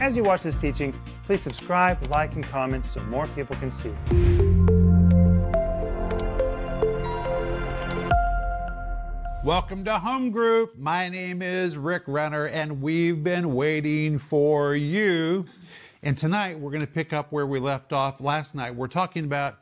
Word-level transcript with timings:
As 0.00 0.16
you 0.16 0.24
watch 0.24 0.44
this 0.44 0.56
teaching, 0.56 0.98
please 1.26 1.42
subscribe, 1.42 1.98
like, 2.06 2.34
and 2.34 2.42
comment 2.42 2.86
so 2.86 3.02
more 3.02 3.26
people 3.28 3.54
can 3.56 3.70
see. 3.70 3.90
Welcome 9.44 9.84
to 9.84 9.98
Home 9.98 10.30
Group. 10.30 10.78
My 10.78 11.10
name 11.10 11.42
is 11.42 11.76
Rick 11.76 12.04
Renner, 12.06 12.46
and 12.46 12.80
we've 12.80 13.22
been 13.22 13.54
waiting 13.54 14.16
for 14.16 14.74
you. 14.74 15.44
And 16.02 16.16
tonight 16.16 16.58
we're 16.58 16.70
going 16.70 16.80
to 16.80 16.86
pick 16.86 17.12
up 17.12 17.30
where 17.30 17.46
we 17.46 17.60
left 17.60 17.92
off 17.92 18.22
last 18.22 18.54
night. 18.54 18.74
We're 18.74 18.88
talking 18.88 19.26
about 19.26 19.58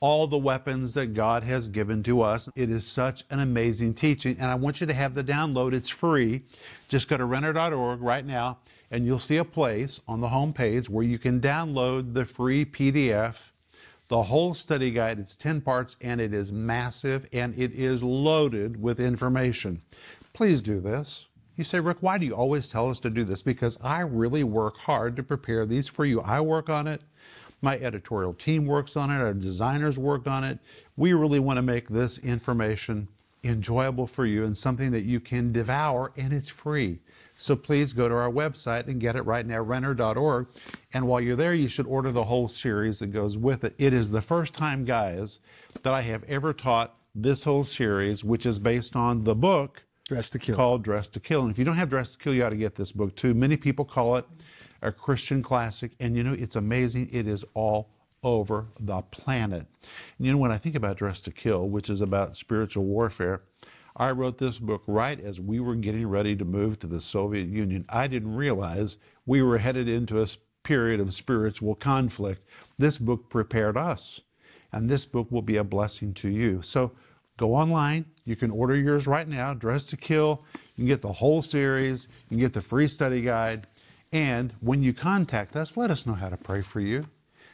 all 0.00 0.26
the 0.26 0.38
weapons 0.38 0.94
that 0.94 1.08
God 1.08 1.42
has 1.42 1.68
given 1.68 2.02
to 2.04 2.22
us. 2.22 2.48
It 2.56 2.70
is 2.70 2.86
such 2.86 3.24
an 3.28 3.40
amazing 3.40 3.92
teaching, 3.92 4.36
and 4.40 4.50
I 4.50 4.54
want 4.54 4.80
you 4.80 4.86
to 4.86 4.94
have 4.94 5.14
the 5.14 5.22
download. 5.22 5.74
It's 5.74 5.90
free. 5.90 6.44
Just 6.88 7.10
go 7.10 7.18
to 7.18 7.26
renner.org 7.26 8.00
right 8.00 8.24
now, 8.24 8.58
and 8.92 9.06
you'll 9.06 9.18
see 9.18 9.38
a 9.38 9.44
place 9.44 10.00
on 10.06 10.20
the 10.20 10.28
home 10.28 10.52
page 10.52 10.88
where 10.88 11.04
you 11.04 11.18
can 11.18 11.40
download 11.40 12.14
the 12.14 12.24
free 12.24 12.64
PDF 12.64 13.50
the 14.08 14.24
whole 14.24 14.52
study 14.52 14.90
guide. 14.90 15.18
It's 15.18 15.34
10 15.34 15.62
parts 15.62 15.96
and 16.02 16.20
it 16.20 16.34
is 16.34 16.52
massive 16.52 17.26
and 17.32 17.58
it 17.58 17.72
is 17.72 18.02
loaded 18.02 18.80
with 18.80 19.00
information. 19.00 19.80
Please 20.34 20.60
do 20.60 20.80
this. 20.80 21.28
You 21.56 21.64
say, 21.64 21.80
Rick, 21.80 21.96
why 22.00 22.18
do 22.18 22.26
you 22.26 22.34
always 22.34 22.68
tell 22.68 22.90
us 22.90 22.98
to 23.00 23.08
do 23.08 23.24
this? 23.24 23.40
Because 23.40 23.78
I 23.82 24.00
really 24.00 24.44
work 24.44 24.76
hard 24.76 25.16
to 25.16 25.22
prepare 25.22 25.64
these 25.64 25.88
for 25.88 26.04
you. 26.04 26.20
I 26.20 26.42
work 26.42 26.68
on 26.68 26.86
it. 26.86 27.00
My 27.62 27.78
editorial 27.78 28.34
team 28.34 28.66
works 28.66 28.98
on 28.98 29.10
it. 29.10 29.22
Our 29.22 29.32
designers 29.32 29.98
work 29.98 30.26
on 30.26 30.44
it. 30.44 30.58
We 30.98 31.14
really 31.14 31.40
want 31.40 31.56
to 31.56 31.62
make 31.62 31.88
this 31.88 32.18
information 32.18 33.08
enjoyable 33.44 34.06
for 34.06 34.26
you 34.26 34.44
and 34.44 34.56
something 34.56 34.90
that 34.90 35.04
you 35.04 35.20
can 35.20 35.52
devour, 35.52 36.12
and 36.18 36.34
it's 36.34 36.50
free. 36.50 36.98
So 37.42 37.56
please 37.56 37.92
go 37.92 38.08
to 38.08 38.14
our 38.14 38.30
website 38.30 38.86
and 38.86 39.00
get 39.00 39.16
it 39.16 39.22
right 39.22 39.44
now, 39.44 39.60
renner.org. 39.62 40.46
And 40.94 41.08
while 41.08 41.20
you're 41.20 41.34
there, 41.34 41.54
you 41.54 41.66
should 41.66 41.88
order 41.88 42.12
the 42.12 42.22
whole 42.22 42.46
series 42.46 43.00
that 43.00 43.08
goes 43.08 43.36
with 43.36 43.64
it. 43.64 43.74
It 43.78 43.92
is 43.92 44.12
the 44.12 44.22
first 44.22 44.54
time, 44.54 44.84
guys, 44.84 45.40
that 45.82 45.92
I 45.92 46.02
have 46.02 46.22
ever 46.28 46.52
taught 46.52 46.94
this 47.16 47.42
whole 47.42 47.64
series, 47.64 48.22
which 48.22 48.46
is 48.46 48.60
based 48.60 48.94
on 48.94 49.24
the 49.24 49.34
book 49.34 49.84
Dressed 50.06 50.30
to 50.34 50.38
Kill. 50.38 50.54
called 50.54 50.84
Dressed 50.84 51.14
to 51.14 51.20
Kill. 51.20 51.42
And 51.42 51.50
if 51.50 51.58
you 51.58 51.64
don't 51.64 51.74
have 51.74 51.88
Dressed 51.88 52.12
to 52.12 52.18
Kill, 52.20 52.32
you 52.32 52.44
ought 52.44 52.50
to 52.50 52.56
get 52.56 52.76
this 52.76 52.92
book 52.92 53.16
too. 53.16 53.34
Many 53.34 53.56
people 53.56 53.84
call 53.84 54.16
it 54.18 54.24
a 54.80 54.92
Christian 54.92 55.42
classic. 55.42 55.96
And 55.98 56.16
you 56.16 56.22
know, 56.22 56.34
it's 56.34 56.54
amazing. 56.54 57.08
It 57.10 57.26
is 57.26 57.44
all 57.54 57.90
over 58.22 58.68
the 58.78 59.02
planet. 59.02 59.66
And 60.16 60.26
you 60.26 60.30
know, 60.30 60.38
when 60.38 60.52
I 60.52 60.58
think 60.58 60.76
about 60.76 60.96
Dressed 60.96 61.24
to 61.24 61.32
Kill, 61.32 61.68
which 61.68 61.90
is 61.90 62.02
about 62.02 62.36
spiritual 62.36 62.84
warfare, 62.84 63.42
I 63.96 64.10
wrote 64.10 64.38
this 64.38 64.58
book 64.58 64.82
right 64.86 65.20
as 65.20 65.40
we 65.40 65.60
were 65.60 65.74
getting 65.74 66.06
ready 66.06 66.34
to 66.36 66.44
move 66.44 66.78
to 66.80 66.86
the 66.86 67.00
Soviet 67.00 67.48
Union. 67.48 67.84
I 67.88 68.06
didn't 68.06 68.34
realize 68.34 68.96
we 69.26 69.42
were 69.42 69.58
headed 69.58 69.88
into 69.88 70.22
a 70.22 70.26
period 70.62 71.00
of 71.00 71.12
spiritual 71.12 71.74
conflict. 71.74 72.46
This 72.78 72.98
book 72.98 73.28
prepared 73.28 73.76
us, 73.76 74.20
and 74.72 74.88
this 74.88 75.04
book 75.04 75.30
will 75.30 75.42
be 75.42 75.56
a 75.56 75.64
blessing 75.64 76.14
to 76.14 76.28
you. 76.28 76.62
So 76.62 76.92
go 77.36 77.54
online. 77.54 78.06
You 78.24 78.36
can 78.36 78.50
order 78.50 78.76
yours 78.76 79.06
right 79.06 79.28
now, 79.28 79.52
Dressed 79.52 79.90
to 79.90 79.96
Kill. 79.96 80.44
You 80.76 80.82
can 80.82 80.86
get 80.86 81.02
the 81.02 81.12
whole 81.12 81.42
series, 81.42 82.08
you 82.24 82.36
can 82.36 82.38
get 82.38 82.52
the 82.54 82.60
free 82.60 82.88
study 82.88 83.20
guide. 83.20 83.66
And 84.12 84.52
when 84.60 84.82
you 84.82 84.92
contact 84.92 85.56
us, 85.56 85.76
let 85.76 85.90
us 85.90 86.06
know 86.06 86.14
how 86.14 86.28
to 86.28 86.36
pray 86.36 86.62
for 86.62 86.80
you. 86.80 87.04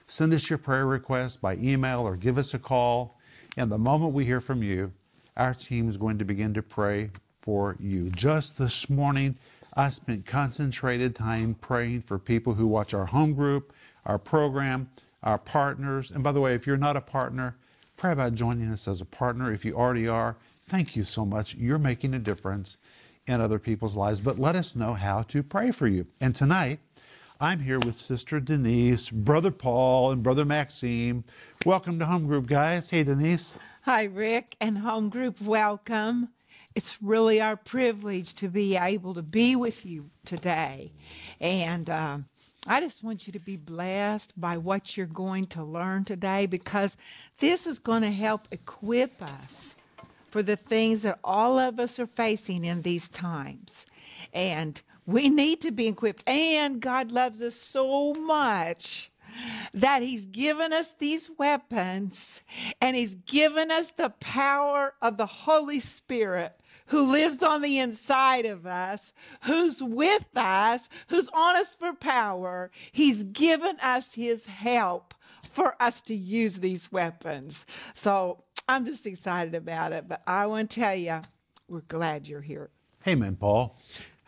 Send 0.07 0.33
us 0.33 0.49
your 0.49 0.59
prayer 0.59 0.87
request 0.87 1.41
by 1.41 1.57
email 1.57 2.01
or 2.01 2.17
give 2.17 2.39
us 2.39 2.55
a 2.55 2.59
call. 2.59 3.19
And 3.57 3.71
the 3.71 3.79
moment 3.79 4.13
we 4.13 4.25
hear 4.25 4.41
from 4.41 4.63
you, 4.63 4.93
our 5.39 5.55
team 5.55 5.89
is 5.89 5.97
going 5.97 6.19
to 6.19 6.25
begin 6.25 6.53
to 6.55 6.63
pray 6.63 7.11
for 7.41 7.77
you. 7.79 8.11
Just 8.11 8.59
this 8.59 8.91
morning, 8.91 9.37
I 9.75 9.89
spent 9.91 10.27
concentrated 10.27 11.15
time 11.15 11.55
praying 11.55 12.03
for 12.03 12.19
people 12.19 12.55
who 12.55 12.67
watch 12.67 12.93
our 12.93 13.07
home 13.07 13.35
group, 13.35 13.73
our 14.05 14.19
program, 14.19 14.91
our 15.23 15.39
partners. 15.39 16.11
And 16.11 16.25
by 16.25 16.33
the 16.33 16.41
way, 16.41 16.55
if 16.55 16.67
you're 16.67 16.77
not 16.77 16.97
a 16.97 17.01
partner, 17.01 17.57
pray 17.97 18.13
about 18.13 18.35
joining 18.35 18.69
us 18.71 18.89
as 18.89 19.01
a 19.01 19.07
partner. 19.07 19.53
If 19.53 19.65
you 19.65 19.75
already 19.75 20.09
are, 20.09 20.37
thank 20.65 20.97
you 20.97 21.05
so 21.05 21.25
much. 21.25 21.55
You're 21.55 21.79
making 21.79 22.15
a 22.15 22.19
difference 22.19 22.77
in 23.27 23.41
other 23.41 23.59
people's 23.59 23.97
lives. 23.97 24.21
But 24.21 24.39
let 24.39 24.57
us 24.57 24.75
know 24.75 24.95
how 24.95 25.23
to 25.23 25.43
pray 25.43 25.71
for 25.71 25.87
you. 25.87 26.07
And 26.21 26.35
tonight, 26.35 26.81
I'm 27.41 27.61
here 27.61 27.79
with 27.79 27.95
Sister 27.97 28.41
Denise, 28.41 29.11
Brother 29.11 29.53
Paul, 29.53 30.11
and 30.11 30.25
Brother 30.25 30.45
Maxime. 30.45 31.23
Welcome 31.65 32.01
to 32.01 32.07
Home 32.07 32.27
Group, 32.27 32.47
guys. 32.47 32.91
Hey, 32.91 33.05
Denise. 33.05 33.61
Hi, 33.83 34.05
Rick 34.05 34.57
and 34.61 34.79
home 34.79 35.09
group. 35.09 35.41
Welcome. 35.41 36.31
It's 36.75 37.01
really 37.01 37.41
our 37.41 37.55
privilege 37.55 38.35
to 38.35 38.49
be 38.49 38.77
able 38.77 39.15
to 39.15 39.23
be 39.23 39.55
with 39.55 39.87
you 39.87 40.11
today. 40.25 40.91
And 41.41 41.89
um, 41.89 42.25
I 42.67 42.81
just 42.81 43.05
want 43.05 43.29
you 43.29 43.33
to 43.35 43.39
be 43.39 43.57
blessed 43.57 44.33
by 44.37 44.57
what 44.57 44.97
you're 44.97 45.07
going 45.07 45.47
to 45.49 45.63
learn 45.63 46.05
today 46.05 46.47
because 46.47 46.97
this 47.39 47.69
is 47.69 47.79
going 47.79 48.03
to 48.03 48.11
help 48.11 48.49
equip 48.51 49.23
us 49.23 49.77
for 50.29 50.43
the 50.43 50.57
things 50.57 51.03
that 51.03 51.21
all 51.23 51.57
of 51.57 51.79
us 51.79 52.01
are 52.01 52.07
facing 52.09 52.65
in 52.65 52.83
these 52.83 53.09
times. 53.09 53.87
And 54.35 54.83
we 55.09 55.31
need 55.31 55.63
to 55.63 55.71
be 55.71 55.87
equipped. 55.87 56.23
And 56.29 56.81
God 56.83 57.11
loves 57.11 57.41
us 57.41 57.55
so 57.55 58.13
much 58.13 59.11
that 59.73 60.03
He's 60.03 60.27
given 60.27 60.73
us 60.73 60.93
these 60.93 61.31
weapons 61.39 62.43
and 62.81 62.95
He's 62.95 63.15
given 63.15 63.71
us 63.71 63.91
the 63.91 64.11
power 64.21 64.93
of 65.01 65.17
the 65.17 65.27
Holy 65.27 65.81
Spirit 65.81 66.61
who 66.89 67.11
lives 67.11 67.43
on 67.43 67.63
the 67.63 67.79
inside 67.79 68.45
of 68.45 68.67
us, 68.67 69.15
who's 69.45 69.83
with 69.83 70.29
us, 70.37 70.91
who's 71.09 71.29
on 71.33 71.57
us 71.57 71.75
for 71.75 71.95
power. 71.95 72.71
He's 72.93 73.25
given 73.25 73.79
us 73.81 74.15
His 74.15 74.45
help 74.45 75.15
for 75.43 75.75
us 75.81 76.03
to 76.03 76.15
use 76.15 76.57
these 76.57 76.93
weapons. 76.93 77.65
So 77.95 78.45
I'm 78.69 78.85
just 78.85 79.07
excited 79.07 79.55
about 79.55 79.93
it, 79.93 80.07
but 80.07 80.23
I 80.27 80.47
want 80.47 80.71
to 80.71 80.81
tell 80.81 80.95
you, 80.95 81.23
we're 81.67 81.81
glad 81.81 82.29
you're 82.29 82.43
here. 82.43 82.69
Amen, 83.07 83.37
Paul. 83.37 83.79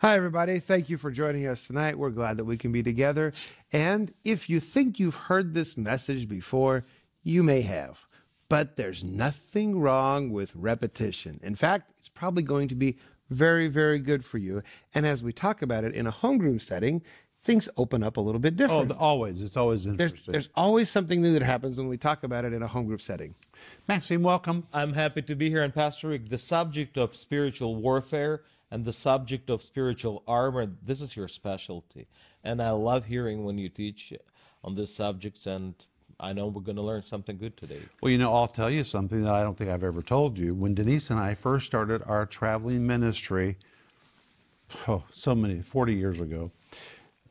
Hi, 0.01 0.15
everybody. 0.15 0.57
Thank 0.57 0.89
you 0.89 0.97
for 0.97 1.11
joining 1.11 1.45
us 1.45 1.67
tonight. 1.67 1.95
We're 1.95 2.09
glad 2.09 2.37
that 2.37 2.45
we 2.45 2.57
can 2.57 2.71
be 2.71 2.81
together. 2.81 3.33
And 3.71 4.11
if 4.23 4.49
you 4.49 4.59
think 4.59 4.97
you've 4.97 5.15
heard 5.15 5.53
this 5.53 5.77
message 5.77 6.27
before, 6.27 6.83
you 7.21 7.43
may 7.43 7.61
have. 7.61 8.07
But 8.49 8.77
there's 8.77 9.03
nothing 9.03 9.79
wrong 9.79 10.31
with 10.31 10.55
repetition. 10.55 11.39
In 11.43 11.53
fact, 11.53 11.91
it's 11.99 12.09
probably 12.09 12.41
going 12.41 12.67
to 12.69 12.73
be 12.73 12.97
very, 13.29 13.67
very 13.67 13.99
good 13.99 14.25
for 14.25 14.39
you. 14.39 14.63
And 14.95 15.05
as 15.05 15.21
we 15.21 15.33
talk 15.33 15.61
about 15.61 15.83
it 15.83 15.93
in 15.93 16.07
a 16.07 16.11
homeroom 16.11 16.59
setting, 16.59 17.03
things 17.43 17.69
open 17.77 18.01
up 18.01 18.17
a 18.17 18.21
little 18.21 18.41
bit 18.41 18.55
oh, 18.55 18.57
different. 18.57 18.93
Oh, 18.93 18.97
always. 18.99 19.39
It's 19.43 19.55
always 19.55 19.83
there's, 19.83 20.13
interesting. 20.13 20.31
there's 20.31 20.49
always 20.55 20.89
something 20.89 21.21
new 21.21 21.33
that 21.33 21.43
happens 21.43 21.77
when 21.77 21.87
we 21.87 21.97
talk 21.97 22.23
about 22.23 22.43
it 22.43 22.53
in 22.53 22.63
a 22.63 22.67
home 22.67 22.87
group 22.87 23.03
setting. 23.03 23.35
Maxime, 23.87 24.23
welcome. 24.23 24.65
I'm 24.73 24.93
happy 24.93 25.21
to 25.21 25.35
be 25.35 25.51
here. 25.51 25.61
And 25.61 25.75
Pastor 25.75 26.07
Rick, 26.07 26.29
the 26.29 26.39
subject 26.39 26.97
of 26.97 27.15
spiritual 27.15 27.75
warfare 27.75 28.41
and 28.71 28.85
the 28.85 28.93
subject 28.93 29.49
of 29.49 29.61
spiritual 29.61 30.23
armor, 30.25 30.65
this 30.65 31.01
is 31.01 31.15
your 31.15 31.27
specialty. 31.27 32.07
And 32.43 32.61
I 32.61 32.71
love 32.71 33.05
hearing 33.05 33.43
when 33.43 33.57
you 33.57 33.67
teach 33.67 34.13
on 34.63 34.75
this 34.75 34.95
subject. 34.95 35.45
And 35.45 35.75
I 36.19 36.31
know 36.31 36.47
we're 36.47 36.61
going 36.61 36.77
to 36.77 36.81
learn 36.81 37.03
something 37.03 37.37
good 37.37 37.57
today. 37.57 37.81
Well, 38.01 38.11
you 38.11 38.17
know, 38.17 38.33
I'll 38.33 38.47
tell 38.47 38.71
you 38.71 38.85
something 38.85 39.23
that 39.23 39.33
I 39.35 39.43
don't 39.43 39.57
think 39.57 39.69
I've 39.69 39.83
ever 39.83 40.01
told 40.01 40.37
you. 40.37 40.55
When 40.55 40.73
Denise 40.73 41.09
and 41.09 41.19
I 41.19 41.35
first 41.35 41.65
started 41.65 42.01
our 42.05 42.25
traveling 42.25 42.87
ministry, 42.87 43.57
oh, 44.87 45.03
so 45.11 45.35
many, 45.35 45.59
40 45.59 45.93
years 45.93 46.21
ago, 46.21 46.51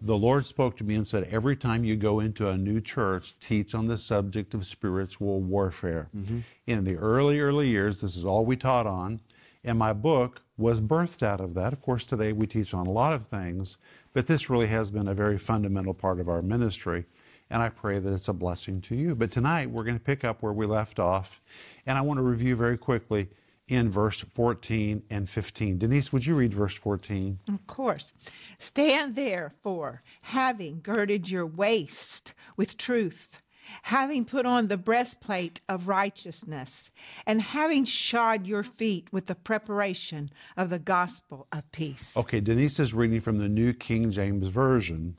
the 0.02 0.16
Lord 0.16 0.44
spoke 0.46 0.76
to 0.78 0.84
me 0.84 0.94
and 0.94 1.06
said, 1.06 1.24
Every 1.30 1.56
time 1.56 1.84
you 1.84 1.96
go 1.96 2.20
into 2.20 2.48
a 2.48 2.56
new 2.56 2.80
church, 2.80 3.38
teach 3.38 3.74
on 3.74 3.86
the 3.86 3.98
subject 3.98 4.54
of 4.54 4.66
spiritual 4.66 5.40
warfare. 5.40 6.08
Mm-hmm. 6.16 6.40
In 6.66 6.84
the 6.84 6.96
early, 6.96 7.40
early 7.40 7.68
years, 7.68 8.00
this 8.00 8.16
is 8.16 8.24
all 8.24 8.44
we 8.44 8.56
taught 8.56 8.86
on. 8.86 9.20
And 9.62 9.78
my 9.78 9.92
book 9.92 10.42
was 10.60 10.80
birthed 10.80 11.22
out 11.22 11.40
of 11.40 11.54
that. 11.54 11.72
Of 11.72 11.80
course, 11.80 12.04
today 12.04 12.32
we 12.32 12.46
teach 12.46 12.74
on 12.74 12.86
a 12.86 12.92
lot 12.92 13.14
of 13.14 13.26
things, 13.26 13.78
but 14.12 14.26
this 14.26 14.50
really 14.50 14.66
has 14.66 14.90
been 14.90 15.08
a 15.08 15.14
very 15.14 15.38
fundamental 15.38 15.94
part 15.94 16.20
of 16.20 16.28
our 16.28 16.42
ministry. 16.42 17.06
And 17.48 17.62
I 17.62 17.70
pray 17.70 17.98
that 17.98 18.12
it's 18.12 18.28
a 18.28 18.32
blessing 18.32 18.80
to 18.82 18.94
you. 18.94 19.14
But 19.14 19.32
tonight 19.32 19.70
we're 19.70 19.84
going 19.84 19.98
to 19.98 20.04
pick 20.04 20.22
up 20.22 20.42
where 20.42 20.52
we 20.52 20.66
left 20.66 21.00
off. 21.00 21.40
And 21.86 21.98
I 21.98 22.02
want 22.02 22.18
to 22.18 22.22
review 22.22 22.54
very 22.54 22.78
quickly 22.78 23.30
in 23.66 23.90
verse 23.90 24.20
14 24.20 25.02
and 25.10 25.28
15. 25.28 25.78
Denise, 25.78 26.12
would 26.12 26.26
you 26.26 26.34
read 26.34 26.52
verse 26.52 26.76
14? 26.76 27.38
Of 27.48 27.66
course. 27.66 28.12
Stand 28.58 29.16
therefore, 29.16 30.02
having 30.22 30.80
girded 30.82 31.30
your 31.30 31.46
waist 31.46 32.34
with 32.56 32.76
truth, 32.76 33.42
having 33.82 34.24
put 34.24 34.46
on 34.46 34.68
the 34.68 34.76
breastplate 34.76 35.60
of 35.68 35.88
righteousness, 35.88 36.90
and 37.26 37.40
having 37.40 37.84
shod 37.84 38.46
your 38.46 38.62
feet 38.62 39.08
with 39.12 39.26
the 39.26 39.34
preparation 39.34 40.30
of 40.56 40.70
the 40.70 40.78
gospel 40.78 41.46
of 41.52 41.70
peace. 41.72 42.16
Okay, 42.16 42.40
Denise 42.40 42.80
is 42.80 42.94
reading 42.94 43.20
from 43.20 43.38
the 43.38 43.48
New 43.48 43.72
King 43.72 44.10
James 44.10 44.48
Version. 44.48 45.16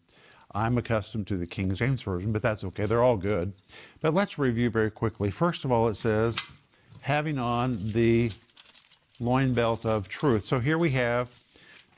I'm 0.53 0.77
accustomed 0.77 1.27
to 1.27 1.37
the 1.37 1.47
King 1.47 1.73
James 1.73 2.01
Version, 2.01 2.33
but 2.33 2.41
that's 2.41 2.63
okay. 2.65 2.85
They're 2.85 3.03
all 3.03 3.17
good. 3.17 3.53
But 4.01 4.13
let's 4.13 4.37
review 4.37 4.69
very 4.69 4.91
quickly. 4.91 5.31
First 5.31 5.63
of 5.63 5.71
all, 5.71 5.87
it 5.87 5.95
says, 5.95 6.37
having 7.01 7.39
on 7.39 7.77
the 7.79 8.31
loin 9.19 9.53
belt 9.53 9.85
of 9.85 10.09
truth. 10.09 10.43
So 10.43 10.59
here 10.59 10.77
we 10.77 10.89
have 10.91 11.39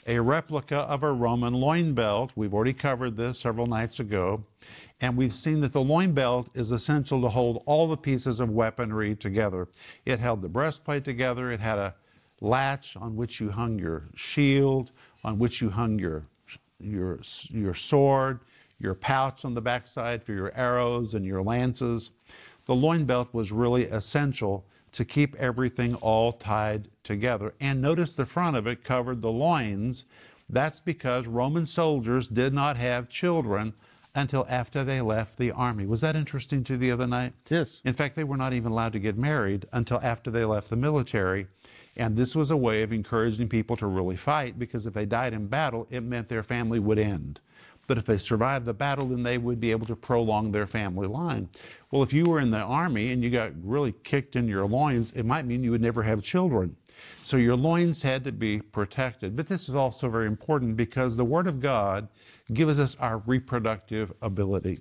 a 0.05 0.19
replica 0.19 0.77
of 0.77 1.01
a 1.01 1.11
Roman 1.11 1.53
loin 1.53 1.93
belt. 1.93 2.33
We've 2.35 2.53
already 2.53 2.73
covered 2.73 3.15
this 3.15 3.39
several 3.39 3.65
nights 3.65 3.99
ago. 3.99 4.43
And 5.03 5.17
we've 5.17 5.33
seen 5.33 5.59
that 5.59 5.73
the 5.73 5.81
loin 5.81 6.13
belt 6.13 6.47
is 6.53 6.71
essential 6.71 7.21
to 7.23 7.27
hold 7.27 7.61
all 7.65 7.89
the 7.89 7.97
pieces 7.97 8.39
of 8.39 8.49
weaponry 8.49 9.17
together. 9.17 9.67
It 10.05 10.19
held 10.19 10.41
the 10.41 10.47
breastplate 10.47 11.03
together, 11.03 11.51
it 11.51 11.59
had 11.59 11.77
a 11.77 11.95
latch 12.39 12.95
on 12.95 13.17
which 13.17 13.41
you 13.41 13.51
hung 13.51 13.77
your 13.77 14.03
shield, 14.15 14.91
on 15.25 15.39
which 15.39 15.61
you 15.61 15.71
hung 15.71 15.99
your, 15.99 16.23
your, 16.79 17.19
your 17.49 17.73
sword, 17.73 18.39
your 18.79 18.93
pouch 18.93 19.43
on 19.43 19.55
the 19.55 19.61
backside 19.61 20.23
for 20.23 20.31
your 20.31 20.55
arrows 20.55 21.15
and 21.15 21.25
your 21.25 21.43
lances. 21.43 22.11
The 22.63 22.75
loin 22.75 23.03
belt 23.03 23.27
was 23.33 23.51
really 23.51 23.83
essential 23.87 24.65
to 24.93 25.03
keep 25.03 25.35
everything 25.35 25.95
all 25.95 26.31
tied 26.31 26.87
together. 27.03 27.53
And 27.59 27.81
notice 27.81 28.15
the 28.15 28.25
front 28.25 28.55
of 28.55 28.65
it 28.67 28.85
covered 28.85 29.21
the 29.21 29.31
loins. 29.31 30.05
That's 30.47 30.79
because 30.79 31.27
Roman 31.27 31.65
soldiers 31.65 32.29
did 32.29 32.53
not 32.53 32.77
have 32.77 33.09
children 33.09 33.73
until 34.15 34.45
after 34.49 34.83
they 34.83 35.01
left 35.01 35.37
the 35.37 35.51
army. 35.51 35.85
Was 35.85 36.01
that 36.01 36.15
interesting 36.15 36.63
to 36.65 36.73
you 36.73 36.77
the 36.77 36.91
other 36.91 37.07
night? 37.07 37.33
Yes. 37.49 37.81
In 37.83 37.93
fact, 37.93 38.15
they 38.15 38.23
were 38.23 38.37
not 38.37 38.53
even 38.53 38.71
allowed 38.71 38.93
to 38.93 38.99
get 38.99 39.17
married 39.17 39.65
until 39.71 39.99
after 40.01 40.29
they 40.29 40.45
left 40.45 40.69
the 40.69 40.75
military. 40.75 41.47
And 41.95 42.15
this 42.15 42.35
was 42.35 42.49
a 42.49 42.57
way 42.57 42.83
of 42.83 42.91
encouraging 42.91 43.49
people 43.49 43.75
to 43.77 43.87
really 43.87 44.15
fight 44.15 44.57
because 44.57 44.85
if 44.85 44.93
they 44.93 45.05
died 45.05 45.33
in 45.33 45.47
battle, 45.47 45.87
it 45.89 46.01
meant 46.01 46.29
their 46.29 46.43
family 46.43 46.79
would 46.79 46.99
end. 46.99 47.39
But 47.85 47.97
if 47.97 48.05
they 48.05 48.17
survived 48.17 48.65
the 48.65 48.73
battle, 48.73 49.07
then 49.07 49.23
they 49.23 49.37
would 49.37 49.59
be 49.59 49.71
able 49.71 49.85
to 49.87 49.95
prolong 49.95 50.51
their 50.51 50.65
family 50.65 51.07
line. 51.07 51.49
Well, 51.91 52.01
if 52.01 52.13
you 52.13 52.25
were 52.25 52.39
in 52.39 52.49
the 52.49 52.59
army 52.59 53.11
and 53.11 53.23
you 53.23 53.29
got 53.29 53.51
really 53.61 53.91
kicked 54.03 54.35
in 54.35 54.47
your 54.47 54.65
loins, 54.65 55.11
it 55.11 55.25
might 55.25 55.45
mean 55.45 55.63
you 55.63 55.71
would 55.71 55.81
never 55.81 56.03
have 56.03 56.23
children. 56.23 56.77
So 57.21 57.37
your 57.37 57.55
loins 57.55 58.01
had 58.01 58.23
to 58.25 58.31
be 58.31 58.59
protected. 58.59 59.35
But 59.35 59.47
this 59.47 59.69
is 59.69 59.75
also 59.75 60.09
very 60.09 60.27
important 60.27 60.75
because 60.75 61.15
the 61.15 61.25
Word 61.25 61.47
of 61.47 61.59
God 61.59 62.09
gives 62.51 62.79
us 62.79 62.95
our 62.99 63.19
reproductive 63.19 64.13
ability. 64.21 64.79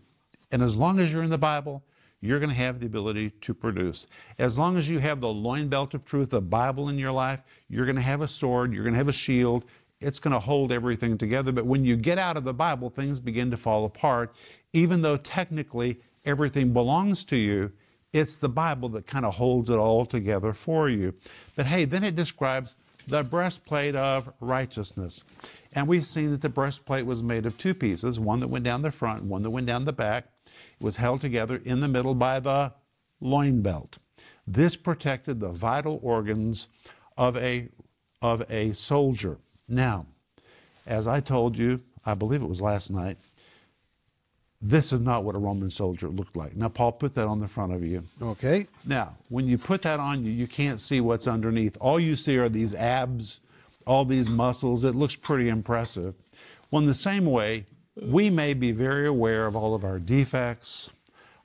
And 0.50 0.62
as 0.62 0.76
long 0.76 0.98
as 0.98 1.12
you're 1.12 1.22
in 1.22 1.30
the 1.30 1.38
Bible, 1.38 1.84
you're 2.20 2.38
going 2.38 2.50
to 2.50 2.56
have 2.56 2.78
the 2.78 2.86
ability 2.86 3.30
to 3.30 3.52
produce. 3.52 4.06
As 4.38 4.58
long 4.58 4.76
as 4.76 4.88
you 4.88 5.00
have 5.00 5.20
the 5.20 5.28
loin 5.28 5.68
belt 5.68 5.92
of 5.92 6.04
truth, 6.04 6.30
the 6.30 6.40
Bible 6.40 6.88
in 6.88 6.98
your 6.98 7.12
life, 7.12 7.42
you're 7.68 7.84
going 7.84 7.96
to 7.96 8.02
have 8.02 8.20
a 8.20 8.28
sword, 8.28 8.72
you're 8.72 8.84
going 8.84 8.94
to 8.94 8.98
have 8.98 9.08
a 9.08 9.12
shield, 9.12 9.64
it's 10.00 10.18
going 10.18 10.32
to 10.32 10.40
hold 10.40 10.72
everything 10.72 11.18
together. 11.18 11.52
But 11.52 11.66
when 11.66 11.84
you 11.84 11.96
get 11.96 12.18
out 12.18 12.36
of 12.36 12.44
the 12.44 12.54
Bible, 12.54 12.90
things 12.90 13.18
begin 13.20 13.50
to 13.50 13.56
fall 13.56 13.84
apart. 13.84 14.34
Even 14.72 15.02
though 15.02 15.16
technically 15.16 16.00
everything 16.24 16.72
belongs 16.72 17.24
to 17.24 17.36
you, 17.36 17.72
it's 18.12 18.36
the 18.36 18.48
Bible 18.48 18.88
that 18.90 19.06
kind 19.06 19.24
of 19.24 19.36
holds 19.36 19.70
it 19.70 19.76
all 19.76 20.04
together 20.04 20.52
for 20.52 20.88
you. 20.88 21.14
But 21.56 21.66
hey, 21.66 21.84
then 21.84 22.04
it 22.04 22.14
describes 22.14 22.76
the 23.06 23.22
breastplate 23.24 23.96
of 23.96 24.32
righteousness. 24.40 25.22
And 25.72 25.88
we've 25.88 26.06
seen 26.06 26.30
that 26.30 26.42
the 26.42 26.50
breastplate 26.50 27.06
was 27.06 27.22
made 27.22 27.46
of 27.46 27.56
two 27.56 27.74
pieces 27.74 28.20
one 28.20 28.40
that 28.40 28.48
went 28.48 28.64
down 28.64 28.82
the 28.82 28.90
front, 28.90 29.24
one 29.24 29.42
that 29.42 29.50
went 29.50 29.66
down 29.66 29.86
the 29.86 29.92
back. 29.92 30.26
It 30.46 30.84
was 30.84 30.96
held 30.96 31.20
together 31.20 31.60
in 31.64 31.80
the 31.80 31.88
middle 31.88 32.14
by 32.14 32.40
the 32.40 32.74
loin 33.20 33.62
belt. 33.62 33.98
This 34.46 34.76
protected 34.76 35.40
the 35.40 35.50
vital 35.50 35.98
organs 36.02 36.68
of 37.16 37.36
a, 37.36 37.68
of 38.20 38.42
a 38.50 38.72
soldier. 38.74 39.38
Now, 39.68 40.06
as 40.86 41.06
I 41.06 41.20
told 41.20 41.56
you, 41.56 41.80
I 42.04 42.14
believe 42.14 42.42
it 42.42 42.48
was 42.48 42.60
last 42.60 42.90
night, 42.90 43.16
this 44.62 44.92
is 44.92 45.00
not 45.00 45.24
what 45.24 45.34
a 45.34 45.38
Roman 45.38 45.70
soldier 45.70 46.08
looked 46.08 46.36
like. 46.36 46.56
Now, 46.56 46.68
Paul, 46.68 46.92
put 46.92 47.16
that 47.16 47.26
on 47.26 47.40
the 47.40 47.48
front 47.48 47.72
of 47.72 47.84
you. 47.84 48.04
Okay. 48.22 48.68
Now, 48.86 49.16
when 49.28 49.48
you 49.48 49.58
put 49.58 49.82
that 49.82 49.98
on 49.98 50.24
you, 50.24 50.30
you 50.30 50.46
can't 50.46 50.78
see 50.78 51.00
what's 51.00 51.26
underneath. 51.26 51.76
All 51.80 51.98
you 51.98 52.14
see 52.14 52.38
are 52.38 52.48
these 52.48 52.72
abs, 52.72 53.40
all 53.86 54.04
these 54.04 54.30
muscles. 54.30 54.84
It 54.84 54.94
looks 54.94 55.16
pretty 55.16 55.48
impressive. 55.48 56.14
Well, 56.70 56.80
in 56.80 56.86
the 56.86 56.94
same 56.94 57.26
way, 57.26 57.66
we 58.00 58.30
may 58.30 58.54
be 58.54 58.70
very 58.70 59.06
aware 59.06 59.46
of 59.46 59.56
all 59.56 59.74
of 59.74 59.84
our 59.84 59.98
defects, 59.98 60.90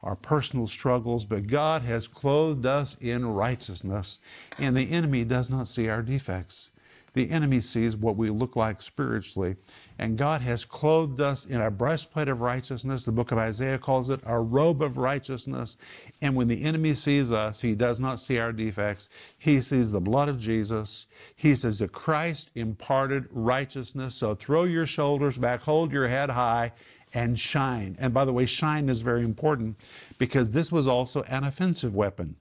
our 0.03 0.15
personal 0.15 0.67
struggles, 0.67 1.25
but 1.25 1.47
God 1.47 1.81
has 1.81 2.07
clothed 2.07 2.65
us 2.67 2.95
in 3.01 3.25
righteousness, 3.25 4.19
and 4.59 4.77
the 4.77 4.91
enemy 4.91 5.23
does 5.23 5.49
not 5.49 5.67
see 5.67 5.89
our 5.89 6.03
defects. 6.03 6.69
The 7.17 7.31
enemy 7.31 7.61
sees 7.61 7.97
what 7.97 8.15
we 8.15 8.29
look 8.29 8.55
like 8.55 8.79
spiritually. 8.79 9.55
And 9.97 10.19
God 10.19 10.43
has 10.43 10.63
clothed 10.65 11.19
us 11.19 11.45
in 11.45 11.59
a 11.59 11.71
breastplate 11.71 12.27
of 12.27 12.41
righteousness. 12.41 13.05
The 13.05 13.11
book 13.11 13.31
of 13.31 13.39
Isaiah 13.39 13.79
calls 13.79 14.11
it 14.11 14.19
a 14.23 14.39
robe 14.39 14.83
of 14.83 14.99
righteousness. 14.99 15.77
And 16.21 16.35
when 16.35 16.47
the 16.47 16.63
enemy 16.63 16.93
sees 16.93 17.31
us, 17.31 17.59
he 17.59 17.73
does 17.73 17.99
not 17.99 18.19
see 18.19 18.37
our 18.37 18.53
defects. 18.53 19.09
He 19.35 19.61
sees 19.61 19.91
the 19.91 19.99
blood 19.99 20.29
of 20.29 20.39
Jesus. 20.39 21.07
He 21.35 21.55
says 21.55 21.79
the 21.79 21.87
Christ 21.87 22.51
imparted 22.53 23.25
righteousness. 23.31 24.13
So 24.13 24.35
throw 24.35 24.65
your 24.65 24.85
shoulders 24.85 25.39
back, 25.39 25.61
hold 25.61 25.91
your 25.91 26.07
head 26.07 26.29
high, 26.29 26.71
and 27.15 27.39
shine. 27.39 27.95
And 27.99 28.13
by 28.13 28.25
the 28.25 28.33
way, 28.33 28.45
shine 28.45 28.89
is 28.89 29.01
very 29.01 29.23
important 29.23 29.77
because 30.19 30.51
this 30.51 30.71
was 30.71 30.85
also 30.85 31.23
an 31.23 31.45
offensive 31.45 31.95
weapon. 31.95 32.35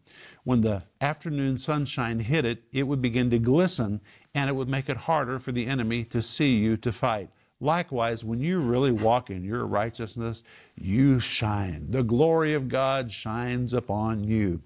When 0.44 0.60
the 0.60 0.84
afternoon 1.00 1.58
sunshine 1.58 2.20
hit 2.20 2.44
it, 2.44 2.62
it 2.72 2.84
would 2.84 3.02
begin 3.02 3.30
to 3.30 3.38
glisten 3.38 4.00
and 4.36 4.50
it 4.50 4.52
would 4.52 4.68
make 4.68 4.90
it 4.90 4.98
harder 4.98 5.38
for 5.38 5.50
the 5.50 5.66
enemy 5.66 6.04
to 6.04 6.20
see 6.20 6.56
you 6.56 6.76
to 6.76 6.92
fight. 6.92 7.30
Likewise, 7.58 8.22
when 8.22 8.38
you 8.38 8.60
really 8.60 8.92
walk 8.92 9.30
in 9.30 9.42
your 9.42 9.64
righteousness, 9.64 10.42
you 10.76 11.18
shine. 11.18 11.86
The 11.88 12.02
glory 12.02 12.52
of 12.52 12.68
God 12.68 13.10
shines 13.10 13.72
upon 13.72 14.24
you. 14.24 14.60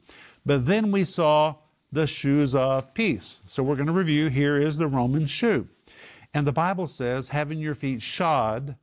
But 0.44 0.66
then 0.66 0.90
we 0.90 1.04
saw 1.04 1.54
the 1.92 2.08
shoes 2.08 2.52
of 2.56 2.92
peace. 2.94 3.38
So 3.46 3.62
we're 3.62 3.76
going 3.76 3.86
to 3.86 3.92
review 3.92 4.28
here 4.28 4.58
is 4.58 4.76
the 4.76 4.88
Roman 4.88 5.26
shoe. 5.26 5.68
And 6.34 6.44
the 6.44 6.52
Bible 6.52 6.88
says, 6.88 7.28
having 7.28 7.60
your 7.60 7.74
feet 7.74 8.02
shod 8.02 8.74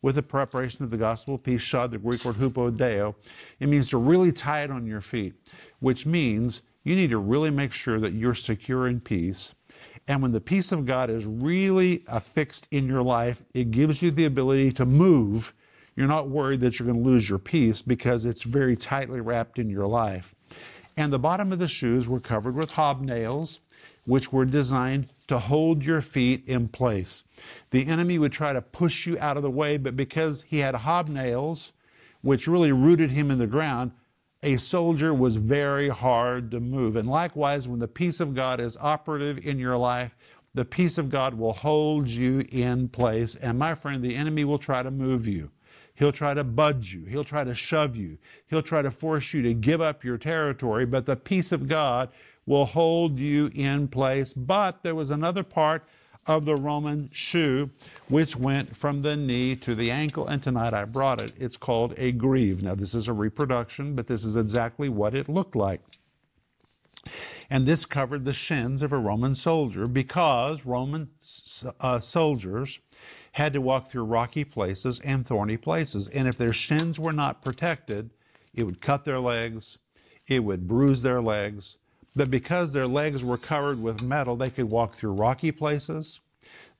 with 0.00 0.14
the 0.14 0.22
preparation 0.22 0.84
of 0.84 0.90
the 0.90 0.96
gospel 0.96 1.34
of 1.34 1.42
peace, 1.42 1.60
shod, 1.60 1.90
the 1.90 1.98
Greek 1.98 2.24
word 2.24 2.36
hupodeo, 2.36 3.16
it 3.58 3.68
means 3.68 3.90
to 3.90 3.98
really 3.98 4.30
tie 4.30 4.62
it 4.62 4.70
on 4.70 4.86
your 4.86 5.00
feet, 5.00 5.34
which 5.80 6.06
means 6.06 6.62
you 6.84 6.94
need 6.94 7.10
to 7.10 7.18
really 7.18 7.50
make 7.50 7.72
sure 7.72 7.98
that 7.98 8.12
you're 8.12 8.36
secure 8.36 8.86
in 8.86 9.00
peace 9.00 9.52
and 10.08 10.22
when 10.22 10.32
the 10.32 10.40
peace 10.40 10.70
of 10.70 10.86
God 10.86 11.10
is 11.10 11.26
really 11.26 12.02
affixed 12.06 12.68
in 12.70 12.86
your 12.86 13.02
life, 13.02 13.42
it 13.54 13.70
gives 13.70 14.02
you 14.02 14.10
the 14.10 14.24
ability 14.24 14.72
to 14.72 14.86
move. 14.86 15.52
You're 15.96 16.06
not 16.06 16.28
worried 16.28 16.60
that 16.60 16.78
you're 16.78 16.86
going 16.86 17.02
to 17.02 17.08
lose 17.08 17.28
your 17.28 17.38
peace 17.38 17.82
because 17.82 18.24
it's 18.24 18.44
very 18.44 18.76
tightly 18.76 19.20
wrapped 19.20 19.58
in 19.58 19.68
your 19.68 19.86
life. 19.86 20.34
And 20.96 21.12
the 21.12 21.18
bottom 21.18 21.52
of 21.52 21.58
the 21.58 21.68
shoes 21.68 22.08
were 22.08 22.20
covered 22.20 22.54
with 22.54 22.72
hobnails, 22.72 23.58
which 24.04 24.32
were 24.32 24.44
designed 24.44 25.08
to 25.26 25.38
hold 25.38 25.84
your 25.84 26.00
feet 26.00 26.44
in 26.46 26.68
place. 26.68 27.24
The 27.70 27.86
enemy 27.86 28.18
would 28.18 28.32
try 28.32 28.52
to 28.52 28.62
push 28.62 29.06
you 29.06 29.18
out 29.18 29.36
of 29.36 29.42
the 29.42 29.50
way, 29.50 29.76
but 29.76 29.96
because 29.96 30.42
he 30.42 30.60
had 30.60 30.74
hobnails, 30.76 31.72
which 32.22 32.46
really 32.46 32.72
rooted 32.72 33.10
him 33.10 33.30
in 33.30 33.38
the 33.38 33.46
ground, 33.46 33.90
a 34.46 34.56
soldier 34.58 35.12
was 35.12 35.38
very 35.38 35.88
hard 35.88 36.52
to 36.52 36.60
move. 36.60 36.94
And 36.94 37.08
likewise, 37.08 37.66
when 37.66 37.80
the 37.80 37.88
peace 37.88 38.20
of 38.20 38.32
God 38.32 38.60
is 38.60 38.76
operative 38.80 39.44
in 39.44 39.58
your 39.58 39.76
life, 39.76 40.16
the 40.54 40.64
peace 40.64 40.98
of 40.98 41.10
God 41.10 41.34
will 41.34 41.52
hold 41.52 42.08
you 42.08 42.44
in 42.52 42.88
place. 42.88 43.34
And 43.34 43.58
my 43.58 43.74
friend, 43.74 44.04
the 44.04 44.14
enemy 44.14 44.44
will 44.44 44.60
try 44.60 44.84
to 44.84 44.90
move 44.92 45.26
you. 45.26 45.50
He'll 45.94 46.12
try 46.12 46.32
to 46.32 46.44
budge 46.44 46.94
you. 46.94 47.06
He'll 47.06 47.24
try 47.24 47.42
to 47.42 47.56
shove 47.56 47.96
you. 47.96 48.18
He'll 48.46 48.62
try 48.62 48.82
to 48.82 48.90
force 48.92 49.34
you 49.34 49.42
to 49.42 49.52
give 49.52 49.80
up 49.80 50.04
your 50.04 50.16
territory. 50.16 50.86
But 50.86 51.06
the 51.06 51.16
peace 51.16 51.50
of 51.50 51.66
God 51.66 52.10
will 52.46 52.66
hold 52.66 53.18
you 53.18 53.50
in 53.52 53.88
place. 53.88 54.32
But 54.32 54.84
there 54.84 54.94
was 54.94 55.10
another 55.10 55.42
part 55.42 55.88
of 56.26 56.44
the 56.44 56.56
Roman 56.56 57.08
shoe, 57.12 57.70
which 58.08 58.36
went 58.36 58.76
from 58.76 59.00
the 59.00 59.16
knee 59.16 59.56
to 59.56 59.74
the 59.74 59.90
ankle. 59.90 60.26
And 60.26 60.42
tonight 60.42 60.74
I 60.74 60.84
brought 60.84 61.22
it. 61.22 61.32
It's 61.38 61.56
called 61.56 61.94
a 61.96 62.12
greave. 62.12 62.62
Now, 62.62 62.74
this 62.74 62.94
is 62.94 63.08
a 63.08 63.12
reproduction, 63.12 63.94
but 63.94 64.06
this 64.06 64.24
is 64.24 64.36
exactly 64.36 64.88
what 64.88 65.14
it 65.14 65.28
looked 65.28 65.56
like. 65.56 65.80
And 67.48 67.66
this 67.66 67.86
covered 67.86 68.24
the 68.24 68.32
shins 68.32 68.82
of 68.82 68.92
a 68.92 68.98
Roman 68.98 69.34
soldier 69.34 69.86
because 69.86 70.66
Roman 70.66 71.10
uh, 71.80 72.00
soldiers 72.00 72.80
had 73.32 73.52
to 73.52 73.60
walk 73.60 73.88
through 73.88 74.04
rocky 74.04 74.44
places 74.44 74.98
and 75.00 75.26
thorny 75.26 75.56
places. 75.56 76.08
And 76.08 76.26
if 76.26 76.36
their 76.36 76.52
shins 76.52 76.98
were 76.98 77.12
not 77.12 77.42
protected, 77.42 78.10
it 78.54 78.64
would 78.64 78.80
cut 78.80 79.04
their 79.04 79.20
legs, 79.20 79.78
it 80.26 80.42
would 80.42 80.66
bruise 80.66 81.02
their 81.02 81.20
legs, 81.20 81.76
but 82.16 82.30
because 82.30 82.72
their 82.72 82.86
legs 82.86 83.22
were 83.22 83.36
covered 83.36 83.82
with 83.82 84.02
metal, 84.02 84.36
they 84.36 84.48
could 84.48 84.70
walk 84.70 84.94
through 84.94 85.12
rocky 85.12 85.52
places, 85.52 86.20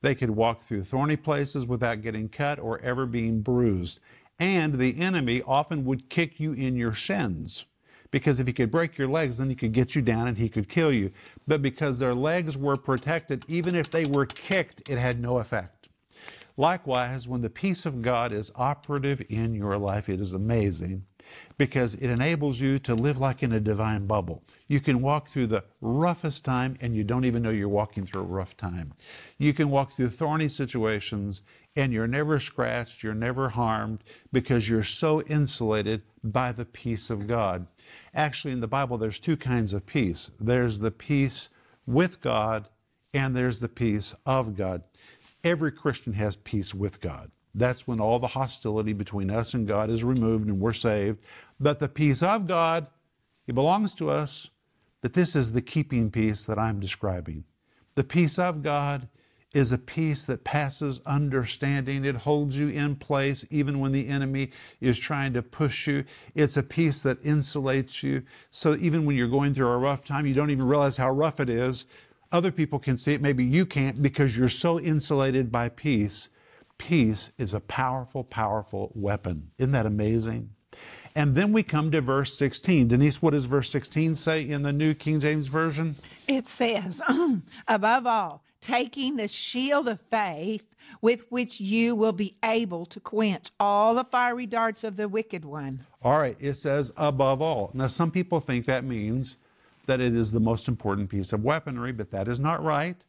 they 0.01 0.15
could 0.15 0.31
walk 0.31 0.61
through 0.61 0.83
thorny 0.83 1.15
places 1.15 1.65
without 1.65 2.01
getting 2.01 2.27
cut 2.27 2.59
or 2.59 2.79
ever 2.81 3.05
being 3.05 3.41
bruised. 3.41 3.99
And 4.39 4.75
the 4.75 4.99
enemy 4.99 5.41
often 5.45 5.85
would 5.85 6.09
kick 6.09 6.39
you 6.39 6.53
in 6.53 6.75
your 6.75 6.93
shins. 6.93 7.65
Because 8.09 8.39
if 8.39 8.47
he 8.47 8.53
could 8.53 8.71
break 8.71 8.97
your 8.97 9.07
legs, 9.07 9.37
then 9.37 9.49
he 9.49 9.55
could 9.55 9.73
get 9.73 9.95
you 9.95 10.01
down 10.01 10.27
and 10.27 10.37
he 10.37 10.49
could 10.49 10.69
kill 10.69 10.91
you. 10.91 11.11
But 11.45 11.61
because 11.61 11.97
their 11.97 12.15
legs 12.15 12.57
were 12.57 12.75
protected, 12.75 13.45
even 13.47 13.75
if 13.75 13.89
they 13.89 14.05
were 14.05 14.25
kicked, 14.25 14.89
it 14.89 14.97
had 14.97 15.19
no 15.19 15.39
effect. 15.39 15.76
Likewise, 16.59 17.27
when 17.27 17.41
the 17.41 17.51
peace 17.51 17.85
of 17.85 18.01
God 18.01 18.31
is 18.31 18.51
operative 18.55 19.21
in 19.29 19.53
your 19.53 19.77
life, 19.77 20.09
it 20.09 20.19
is 20.19 20.33
amazing 20.33 21.05
because 21.57 21.93
it 21.93 22.09
enables 22.09 22.59
you 22.59 22.79
to 22.79 22.95
live 22.95 23.19
like 23.19 23.43
in 23.43 23.51
a 23.51 23.59
divine 23.59 24.07
bubble. 24.07 24.43
You 24.67 24.79
can 24.79 25.01
walk 25.01 25.27
through 25.27 25.47
the 25.47 25.65
roughest 25.81 26.43
time 26.43 26.75
and 26.81 26.95
you 26.95 27.03
don't 27.03 27.25
even 27.25 27.43
know 27.43 27.51
you're 27.51 27.69
walking 27.69 28.05
through 28.07 28.21
a 28.21 28.25
rough 28.25 28.57
time. 28.57 28.93
You 29.37 29.53
can 29.53 29.69
walk 29.69 29.93
through 29.93 30.09
thorny 30.09 30.49
situations 30.49 31.43
and 31.75 31.93
you're 31.93 32.07
never 32.07 32.39
scratched, 32.39 33.03
you're 33.03 33.13
never 33.13 33.49
harmed 33.49 34.03
because 34.33 34.67
you're 34.67 34.83
so 34.83 35.21
insulated 35.23 36.01
by 36.23 36.51
the 36.51 36.65
peace 36.65 37.11
of 37.11 37.27
God. 37.27 37.67
Actually, 38.15 38.53
in 38.53 38.61
the 38.61 38.67
Bible, 38.67 38.97
there's 38.97 39.19
two 39.19 39.37
kinds 39.37 39.73
of 39.73 39.85
peace 39.85 40.31
there's 40.39 40.79
the 40.79 40.91
peace 40.91 41.49
with 41.85 42.19
God 42.19 42.67
and 43.13 43.35
there's 43.35 43.59
the 43.59 43.69
peace 43.69 44.15
of 44.25 44.55
God. 44.55 44.83
Every 45.47 45.71
Christian 45.71 46.11
has 46.11 46.35
peace 46.35 46.75
with 46.75 46.99
God. 46.99 47.31
That's 47.55 47.87
when 47.87 48.01
all 48.01 48.19
the 48.19 48.27
hostility 48.27 48.91
between 48.91 49.31
us 49.31 49.53
and 49.53 49.65
God 49.65 49.89
is 49.89 50.03
removed 50.03 50.45
and 50.45 50.59
we're 50.59 50.73
saved. 50.73 51.21
But 51.57 51.79
the 51.79 51.87
peace 51.87 52.21
of 52.21 52.47
God, 52.47 52.87
it 53.47 53.55
belongs 53.55 53.95
to 53.95 54.09
us, 54.09 54.49
but 55.01 55.13
this 55.13 55.37
is 55.37 55.53
the 55.53 55.61
keeping 55.61 56.11
peace 56.11 56.43
that 56.43 56.59
I'm 56.59 56.81
describing. 56.81 57.45
The 57.93 58.03
peace 58.03 58.37
of 58.37 58.61
God 58.61 59.07
is 59.53 59.71
a 59.71 59.77
peace 59.77 60.25
that 60.25 60.43
passes 60.43 60.99
understanding. 61.05 62.03
It 62.03 62.15
holds 62.15 62.57
you 62.57 62.67
in 62.67 62.97
place 62.97 63.45
even 63.49 63.79
when 63.79 63.93
the 63.93 64.09
enemy 64.09 64.51
is 64.81 64.99
trying 64.99 65.31
to 65.33 65.41
push 65.41 65.87
you. 65.87 66.03
It's 66.35 66.57
a 66.57 66.63
peace 66.63 67.01
that 67.03 67.23
insulates 67.23 68.03
you. 68.03 68.23
So 68.51 68.75
even 68.75 69.05
when 69.05 69.15
you're 69.15 69.29
going 69.29 69.53
through 69.53 69.69
a 69.69 69.77
rough 69.77 70.03
time, 70.03 70.25
you 70.25 70.33
don't 70.33 70.49
even 70.49 70.67
realize 70.67 70.97
how 70.97 71.09
rough 71.09 71.39
it 71.39 71.49
is. 71.49 71.85
Other 72.31 72.51
people 72.51 72.79
can 72.79 72.97
see 72.97 73.13
it, 73.13 73.21
maybe 73.21 73.43
you 73.43 73.65
can't 73.65 74.01
because 74.01 74.37
you're 74.37 74.49
so 74.49 74.79
insulated 74.79 75.51
by 75.51 75.69
peace. 75.69 76.29
Peace 76.77 77.31
is 77.37 77.53
a 77.53 77.59
powerful, 77.59 78.23
powerful 78.23 78.91
weapon. 78.93 79.51
Isn't 79.57 79.71
that 79.71 79.85
amazing? 79.85 80.51
And 81.15 81.33
then 81.33 81.51
we 81.51 81.63
come 81.63 81.89
to 81.91 82.01
verse 82.01 82.37
16. 82.37 82.89
Denise, 82.89 83.21
what 83.21 83.31
does 83.31 83.45
verse 83.45 83.69
16 83.71 84.15
say 84.15 84.47
in 84.47 84.61
the 84.61 84.73
New 84.73 84.93
King 84.93 85.19
James 85.19 85.47
Version? 85.47 85.95
It 86.27 86.47
says, 86.47 87.01
above 87.67 88.05
all, 88.05 88.43
taking 88.61 89.15
the 89.15 89.27
shield 89.27 89.87
of 89.87 89.99
faith 89.99 90.75
with 91.01 91.25
which 91.29 91.59
you 91.59 91.95
will 91.95 92.11
be 92.11 92.35
able 92.43 92.85
to 92.85 92.99
quench 92.99 93.49
all 93.59 93.95
the 93.95 94.03
fiery 94.03 94.45
darts 94.45 94.83
of 94.83 94.95
the 94.95 95.07
wicked 95.07 95.43
one. 95.45 95.79
All 96.03 96.19
right, 96.19 96.35
it 96.39 96.55
says 96.55 96.91
above 96.97 97.41
all. 97.41 97.71
Now, 97.73 97.87
some 97.87 98.11
people 98.11 98.39
think 98.39 98.65
that 98.65 98.83
means 98.83 99.37
that 99.87 99.99
it 99.99 100.15
is 100.15 100.31
the 100.31 100.39
most 100.39 100.67
important 100.67 101.09
piece 101.09 101.33
of 101.33 101.43
weaponry, 101.43 101.91
but 101.91 102.11
that 102.11 102.27
is 102.27 102.39
not 102.39 102.63
right 102.63 103.03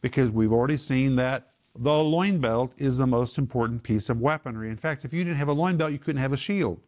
because 0.00 0.30
we've 0.30 0.52
already 0.52 0.76
seen 0.76 1.16
that 1.16 1.50
the 1.76 1.94
loin 1.94 2.38
belt 2.40 2.74
is 2.78 2.98
the 2.98 3.06
most 3.06 3.38
important 3.38 3.82
piece 3.82 4.08
of 4.08 4.20
weaponry. 4.20 4.68
In 4.68 4.76
fact, 4.76 5.04
if 5.04 5.12
you 5.12 5.24
didn't 5.24 5.36
have 5.36 5.48
a 5.48 5.52
loin 5.52 5.76
belt, 5.76 5.92
you 5.92 5.98
couldn't 5.98 6.22
have 6.22 6.32
a 6.32 6.38
shield 6.38 6.80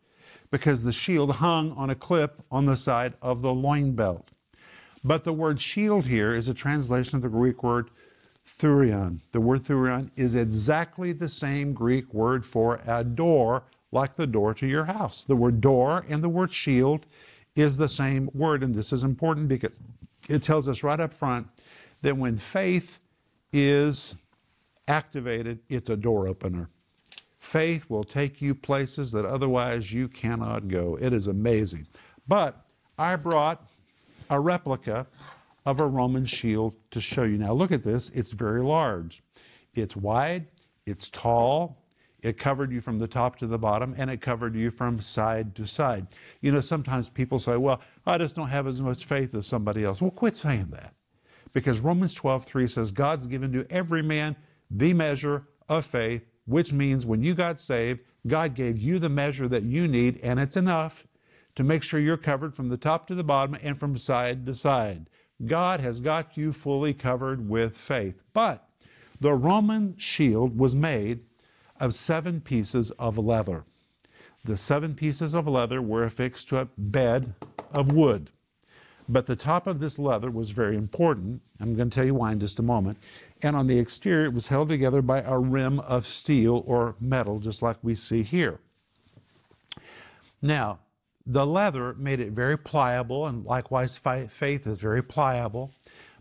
because 0.50 0.82
the 0.82 0.92
shield 0.92 1.36
hung 1.36 1.72
on 1.72 1.90
a 1.90 1.94
clip 1.94 2.42
on 2.50 2.66
the 2.66 2.76
side 2.76 3.14
of 3.22 3.42
the 3.42 3.52
loin 3.52 3.92
belt. 3.92 4.30
But 5.02 5.24
the 5.24 5.32
word 5.32 5.60
shield 5.60 6.06
here 6.06 6.34
is 6.34 6.48
a 6.48 6.54
translation 6.54 7.16
of 7.16 7.22
the 7.22 7.28
Greek 7.28 7.62
word 7.62 7.90
thurion. 8.46 9.20
The 9.32 9.40
word 9.40 9.62
thurion 9.62 10.10
is 10.16 10.34
exactly 10.34 11.12
the 11.12 11.28
same 11.28 11.72
Greek 11.72 12.12
word 12.12 12.44
for 12.44 12.80
a 12.86 13.04
door, 13.04 13.64
like 13.92 14.14
the 14.14 14.26
door 14.26 14.54
to 14.54 14.66
your 14.66 14.84
house. 14.84 15.24
The 15.24 15.36
word 15.36 15.60
door 15.60 16.04
and 16.08 16.22
the 16.22 16.28
word 16.28 16.52
shield 16.52 17.06
is 17.56 17.76
the 17.76 17.88
same 17.88 18.30
word, 18.34 18.62
and 18.62 18.74
this 18.74 18.92
is 18.92 19.02
important 19.02 19.48
because 19.48 19.78
it 20.28 20.42
tells 20.42 20.68
us 20.68 20.82
right 20.82 21.00
up 21.00 21.12
front 21.12 21.48
that 22.02 22.16
when 22.16 22.36
faith 22.36 23.00
is 23.52 24.14
activated, 24.88 25.60
it's 25.68 25.90
a 25.90 25.96
door 25.96 26.28
opener. 26.28 26.68
Faith 27.38 27.88
will 27.88 28.04
take 28.04 28.42
you 28.42 28.54
places 28.54 29.12
that 29.12 29.24
otherwise 29.24 29.92
you 29.92 30.08
cannot 30.08 30.68
go. 30.68 30.96
It 31.00 31.12
is 31.12 31.26
amazing. 31.26 31.86
But 32.28 32.66
I 32.98 33.16
brought 33.16 33.66
a 34.28 34.38
replica 34.38 35.06
of 35.64 35.80
a 35.80 35.86
Roman 35.86 36.26
shield 36.26 36.74
to 36.90 37.00
show 37.00 37.22
you. 37.22 37.38
Now, 37.38 37.52
look 37.52 37.72
at 37.72 37.82
this. 37.82 38.10
It's 38.10 38.32
very 38.32 38.62
large. 38.62 39.22
It's 39.74 39.96
wide, 39.96 40.46
it's 40.86 41.10
tall, 41.10 41.79
it 42.22 42.38
covered 42.38 42.72
you 42.72 42.80
from 42.80 42.98
the 42.98 43.08
top 43.08 43.36
to 43.36 43.46
the 43.46 43.58
bottom, 43.58 43.94
and 43.96 44.10
it 44.10 44.20
covered 44.20 44.54
you 44.54 44.70
from 44.70 45.00
side 45.00 45.54
to 45.56 45.66
side. 45.66 46.06
You 46.40 46.52
know, 46.52 46.60
sometimes 46.60 47.08
people 47.08 47.38
say, 47.38 47.56
Well, 47.56 47.80
I 48.06 48.18
just 48.18 48.36
don't 48.36 48.48
have 48.48 48.66
as 48.66 48.80
much 48.80 49.04
faith 49.04 49.34
as 49.34 49.46
somebody 49.46 49.84
else. 49.84 50.00
Well, 50.00 50.10
quit 50.10 50.36
saying 50.36 50.68
that. 50.70 50.94
Because 51.52 51.80
Romans 51.80 52.14
12, 52.14 52.44
3 52.44 52.66
says, 52.68 52.90
God's 52.90 53.26
given 53.26 53.52
to 53.52 53.66
every 53.70 54.02
man 54.02 54.36
the 54.70 54.94
measure 54.94 55.48
of 55.68 55.84
faith, 55.84 56.24
which 56.46 56.72
means 56.72 57.04
when 57.04 57.22
you 57.22 57.34
got 57.34 57.60
saved, 57.60 58.00
God 58.26 58.54
gave 58.54 58.78
you 58.78 58.98
the 58.98 59.08
measure 59.08 59.48
that 59.48 59.64
you 59.64 59.88
need, 59.88 60.18
and 60.22 60.38
it's 60.38 60.56
enough 60.56 61.06
to 61.56 61.64
make 61.64 61.82
sure 61.82 61.98
you're 61.98 62.16
covered 62.16 62.54
from 62.54 62.68
the 62.68 62.76
top 62.76 63.06
to 63.08 63.14
the 63.14 63.24
bottom 63.24 63.56
and 63.62 63.78
from 63.78 63.96
side 63.96 64.46
to 64.46 64.54
side. 64.54 65.08
God 65.44 65.80
has 65.80 66.00
got 66.00 66.36
you 66.36 66.52
fully 66.52 66.92
covered 66.92 67.48
with 67.48 67.76
faith. 67.76 68.22
But 68.32 68.68
the 69.20 69.34
Roman 69.34 69.96
shield 69.96 70.58
was 70.58 70.74
made 70.74 71.20
of 71.80 71.94
seven 71.94 72.40
pieces 72.40 72.90
of 72.92 73.18
leather. 73.18 73.64
The 74.44 74.56
seven 74.56 74.94
pieces 74.94 75.34
of 75.34 75.48
leather 75.48 75.82
were 75.82 76.04
affixed 76.04 76.48
to 76.50 76.60
a 76.60 76.68
bed 76.78 77.34
of 77.72 77.92
wood. 77.92 78.30
But 79.08 79.26
the 79.26 79.36
top 79.36 79.66
of 79.66 79.80
this 79.80 79.98
leather 79.98 80.30
was 80.30 80.50
very 80.50 80.76
important. 80.76 81.42
I'm 81.58 81.74
going 81.74 81.90
to 81.90 81.94
tell 81.94 82.06
you 82.06 82.14
why 82.14 82.32
in 82.32 82.38
just 82.38 82.60
a 82.60 82.62
moment. 82.62 82.98
And 83.42 83.56
on 83.56 83.66
the 83.66 83.78
exterior, 83.78 84.26
it 84.26 84.32
was 84.32 84.46
held 84.46 84.68
together 84.68 85.02
by 85.02 85.22
a 85.22 85.36
rim 85.36 85.80
of 85.80 86.06
steel 86.06 86.62
or 86.64 86.94
metal, 87.00 87.40
just 87.40 87.60
like 87.60 87.76
we 87.82 87.96
see 87.96 88.22
here. 88.22 88.60
Now, 90.40 90.78
the 91.26 91.44
leather 91.44 91.94
made 91.94 92.20
it 92.20 92.32
very 92.32 92.56
pliable, 92.56 93.26
and 93.26 93.44
likewise, 93.44 93.98
faith 93.98 94.66
is 94.66 94.80
very 94.80 95.02
pliable. 95.02 95.74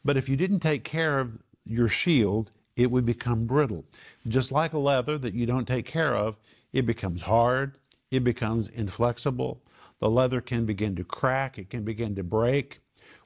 But 0.03 0.17
if 0.17 0.27
you 0.27 0.35
didn't 0.35 0.59
take 0.59 0.83
care 0.83 1.19
of 1.19 1.37
your 1.65 1.89
shield, 1.89 2.51
it 2.79 2.89
would 2.89 3.05
become 3.05 3.45
brittle. 3.45 3.83
Just 4.25 4.53
like 4.53 4.71
a 4.71 4.79
leather 4.79 5.17
that 5.17 5.33
you 5.33 5.45
don't 5.45 5.67
take 5.67 5.85
care 5.85 6.15
of, 6.15 6.39
it 6.71 6.85
becomes 6.85 7.23
hard, 7.23 7.77
it 8.09 8.23
becomes 8.23 8.69
inflexible. 8.69 9.61
The 9.99 10.09
leather 10.09 10.39
can 10.39 10.65
begin 10.65 10.95
to 10.95 11.03
crack, 11.03 11.59
it 11.59 11.69
can 11.69 11.83
begin 11.83 12.15
to 12.15 12.23
break. 12.23 12.79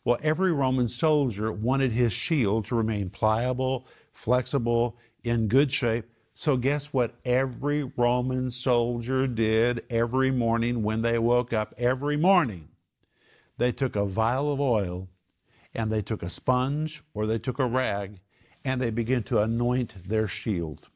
Well, 0.03 0.17
every 0.23 0.51
Roman 0.51 0.87
soldier 0.87 1.51
wanted 1.51 1.91
his 1.91 2.11
shield 2.13 2.65
to 2.65 2.75
remain 2.75 3.11
pliable, 3.11 3.85
flexible, 4.11 4.97
in 5.23 5.47
good 5.47 5.71
shape. 5.71 6.05
So, 6.33 6.57
guess 6.57 6.91
what 6.91 7.13
every 7.23 7.83
Roman 7.95 8.49
soldier 8.49 9.27
did 9.27 9.83
every 9.91 10.31
morning 10.31 10.81
when 10.81 11.03
they 11.03 11.19
woke 11.19 11.53
up? 11.53 11.75
Every 11.77 12.17
morning, 12.17 12.69
they 13.59 13.71
took 13.71 13.95
a 13.95 14.03
vial 14.03 14.51
of 14.51 14.59
oil 14.59 15.09
and 15.75 15.91
they 15.91 16.01
took 16.01 16.23
a 16.23 16.31
sponge 16.31 17.03
or 17.13 17.27
they 17.27 17.37
took 17.37 17.59
a 17.59 17.67
rag 17.67 18.19
and 18.65 18.81
they 18.81 18.91
began 18.91 19.23
to 19.23 19.39
anoint 19.41 20.07
their 20.07 20.27
shield. 20.27 20.89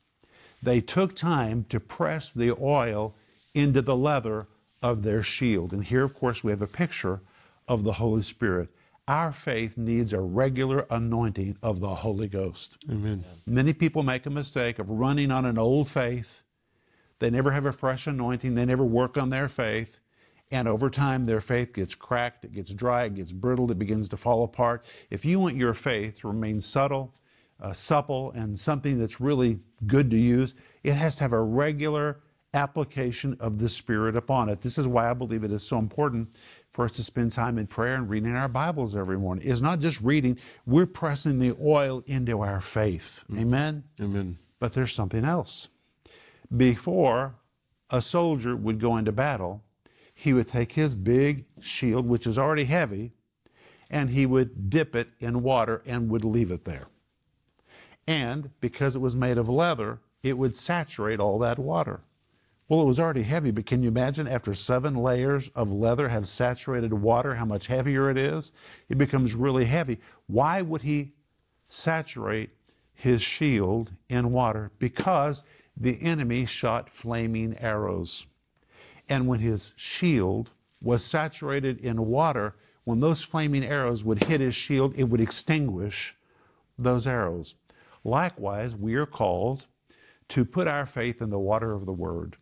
They 0.62 0.82
took 0.82 1.16
time 1.16 1.66
to 1.70 1.80
press 1.80 2.32
the 2.32 2.56
oil 2.60 3.16
into 3.54 3.82
the 3.82 3.96
leather 3.96 4.48
of 4.82 5.04
their 5.04 5.24
shield. 5.24 5.74
And 5.74 5.84
here, 5.84 6.04
of 6.04 6.14
course, 6.14 6.44
we 6.44 6.52
have 6.52 6.62
a 6.62 6.68
picture 6.68 7.22
of 7.68 7.84
the 7.84 7.94
Holy 7.94 8.22
Spirit. 8.22 8.70
Our 9.08 9.32
faith 9.32 9.78
needs 9.78 10.12
a 10.14 10.20
regular 10.20 10.86
anointing 10.90 11.58
of 11.64 11.80
the 11.80 11.96
Holy 11.96 12.28
Ghost. 12.28 12.78
Amen. 12.90 13.24
Many 13.46 13.74
people 13.74 14.04
make 14.04 14.26
a 14.26 14.30
mistake 14.30 14.80
of 14.80 14.90
running 14.90 15.32
on 15.32 15.46
an 15.46 15.58
old 15.58 15.88
faith. 15.88 16.42
They 17.20 17.30
never 17.30 17.52
have 17.52 17.66
a 17.66 17.72
fresh 17.72 18.06
anointing, 18.06 18.54
they 18.54 18.66
never 18.66 18.86
work 18.86 19.18
on 19.18 19.30
their 19.30 19.48
faith. 19.48 20.00
And 20.52 20.68
over 20.68 20.90
time, 20.90 21.26
their 21.26 21.42
faith 21.42 21.74
gets 21.74 21.94
cracked, 21.96 22.46
it 22.46 22.54
gets 22.54 22.74
dry, 22.74 23.06
it 23.06 23.16
gets 23.16 23.34
brittle, 23.34 23.70
it 23.72 23.80
begins 23.80 24.08
to 24.10 24.18
fall 24.18 24.44
apart. 24.44 24.86
If 25.10 25.26
you 25.26 25.40
want 25.40 25.56
your 25.56 25.74
faith 25.74 26.22
to 26.22 26.28
remain 26.28 26.62
subtle, 26.62 27.14
uh, 27.60 27.74
supple 27.74 28.32
and 28.32 28.60
something 28.60 29.00
that's 29.00 29.20
really 29.20 29.60
good 29.86 30.12
to 30.12 30.18
use, 30.18 30.56
it 30.84 30.94
has 30.94 31.18
to 31.18 31.24
have 31.24 31.34
a 31.34 31.42
regular 31.42 32.20
application 32.54 33.38
of 33.40 33.60
the 33.60 33.70
Spirit 33.70 34.16
upon 34.16 34.50
it. 34.50 34.62
This 34.62 34.78
is 34.78 34.88
why 34.88 35.10
I 35.10 35.14
believe 35.14 35.44
it 35.44 35.52
is 35.52 35.64
so 35.64 35.78
important 35.78 36.30
for 36.72 36.86
us 36.86 36.94
to 36.94 37.04
spend 37.04 37.32
time 37.32 37.58
in 37.58 37.68
prayer 37.68 37.96
and 37.96 38.10
reading 38.10 38.36
our 38.36 38.50
Bibles 38.50 38.96
every 38.96 39.18
morning. 39.18 39.48
It's 39.48 39.62
not 39.62 39.80
just 39.80 40.02
reading, 40.02 40.40
we're 40.66 40.86
pressing 40.86 41.40
the 41.40 41.56
oil 41.62 42.04
into 42.08 42.42
our 42.42 42.62
faith. 42.62 43.24
Mm. 43.30 43.42
Amen? 43.42 43.84
Amen. 44.02 44.38
But 44.60 44.74
there's 44.74 44.94
something 44.94 45.26
else. 45.26 45.70
Before 46.56 47.36
a 47.90 48.02
soldier 48.02 48.56
would 48.56 48.80
go 48.80 48.98
into 48.98 49.12
battle, 49.12 49.64
he 50.14 50.34
would 50.34 50.48
take 50.48 50.72
his 50.72 50.96
big 50.96 51.46
shield, 51.62 52.08
which 52.08 52.26
is 52.26 52.40
already 52.40 52.64
heavy, 52.64 53.12
and 53.90 54.10
he 54.10 54.26
would 54.26 54.70
dip 54.70 54.96
it 54.96 55.10
in 55.20 55.44
water 55.44 55.84
and 55.86 56.10
would 56.10 56.26
leave 56.26 56.50
it 56.50 56.66
there. 56.66 56.88
And 58.08 58.50
because 58.62 58.96
it 58.96 59.00
was 59.00 59.16
made 59.16 59.38
of 59.38 59.50
leather, 59.50 60.00
it 60.24 60.38
would 60.38 60.56
saturate 60.56 61.20
all 61.20 61.38
that 61.40 61.60
water. 61.60 62.02
Well, 62.70 62.82
it 62.82 62.86
was 62.86 63.00
already 63.00 63.24
heavy, 63.24 63.52
but 63.52 63.66
can 63.66 63.82
you 63.82 63.90
imagine 63.90 64.28
after 64.28 64.54
seven 64.54 64.96
layers 64.96 65.50
of 65.50 65.72
leather 65.72 66.10
have 66.10 66.28
saturated 66.28 66.94
water, 66.94 67.36
how 67.36 67.46
much 67.46 67.68
heavier 67.68 68.10
it 68.10 68.18
is? 68.18 68.52
It 68.90 68.98
becomes 68.98 69.36
really 69.36 69.66
heavy. 69.66 70.00
Why 70.28 70.62
would 70.62 70.82
he 70.82 71.14
saturate 71.70 72.50
his 72.94 73.22
shield 73.22 73.94
in 74.10 74.32
water? 74.32 74.72
Because 74.80 75.44
the 75.78 76.02
enemy 76.02 76.46
shot 76.46 76.90
flaming 76.90 77.58
arrows. 77.60 78.26
And 79.08 79.28
when 79.28 79.40
his 79.40 79.74
shield 79.78 80.52
was 80.82 81.06
saturated 81.06 81.80
in 81.80 82.06
water, 82.06 82.56
when 82.84 83.00
those 83.00 83.24
flaming 83.24 83.64
arrows 83.64 84.04
would 84.04 84.24
hit 84.26 84.42
his 84.42 84.56
shield, 84.56 84.94
it 84.98 85.06
would 85.06 85.22
extinguish 85.22 86.16
those 86.78 87.08
arrows. 87.08 87.56
Likewise, 88.04 88.76
we 88.76 88.96
are 88.96 89.06
called 89.06 89.68
to 90.30 90.46
put 90.46 90.68
our 90.68 90.86
faith 90.86 91.22
in 91.22 91.30
the 91.30 91.40
water 91.40 91.74
of 91.74 91.86
the 91.86 91.94
Word. 91.94 92.38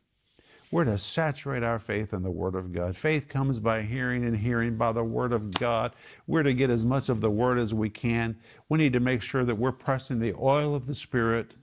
We're 0.72 0.86
to 0.86 0.98
saturate 0.98 1.64
our 1.64 1.80
faith 1.80 2.14
in 2.14 2.24
the 2.24 2.32
Word 2.32 2.56
of 2.56 2.74
God. 2.74 2.96
Faith 2.98 3.30
comes 3.30 3.60
by 3.60 3.84
hearing, 3.84 4.26
and 4.26 4.36
hearing 4.36 4.78
by 4.78 4.92
the 4.92 5.04
Word 5.04 5.32
of 5.32 5.54
God. 5.54 5.94
We're 6.28 6.44
to 6.44 6.54
get 6.54 6.70
as 6.70 6.86
much 6.86 7.08
of 7.08 7.22
the 7.22 7.32
Word 7.32 7.58
as 7.58 7.74
we 7.74 7.90
can. 7.90 8.38
We 8.68 8.80
need 8.80 8.94
to 8.94 9.00
make 9.00 9.22
sure 9.22 9.46
that 9.46 9.56
we're 9.56 9.72
pressing 9.72 10.20
the 10.20 10.34
oil 10.34 10.76
of 10.76 10.88
the 10.88 10.96
Spirit 10.96 11.56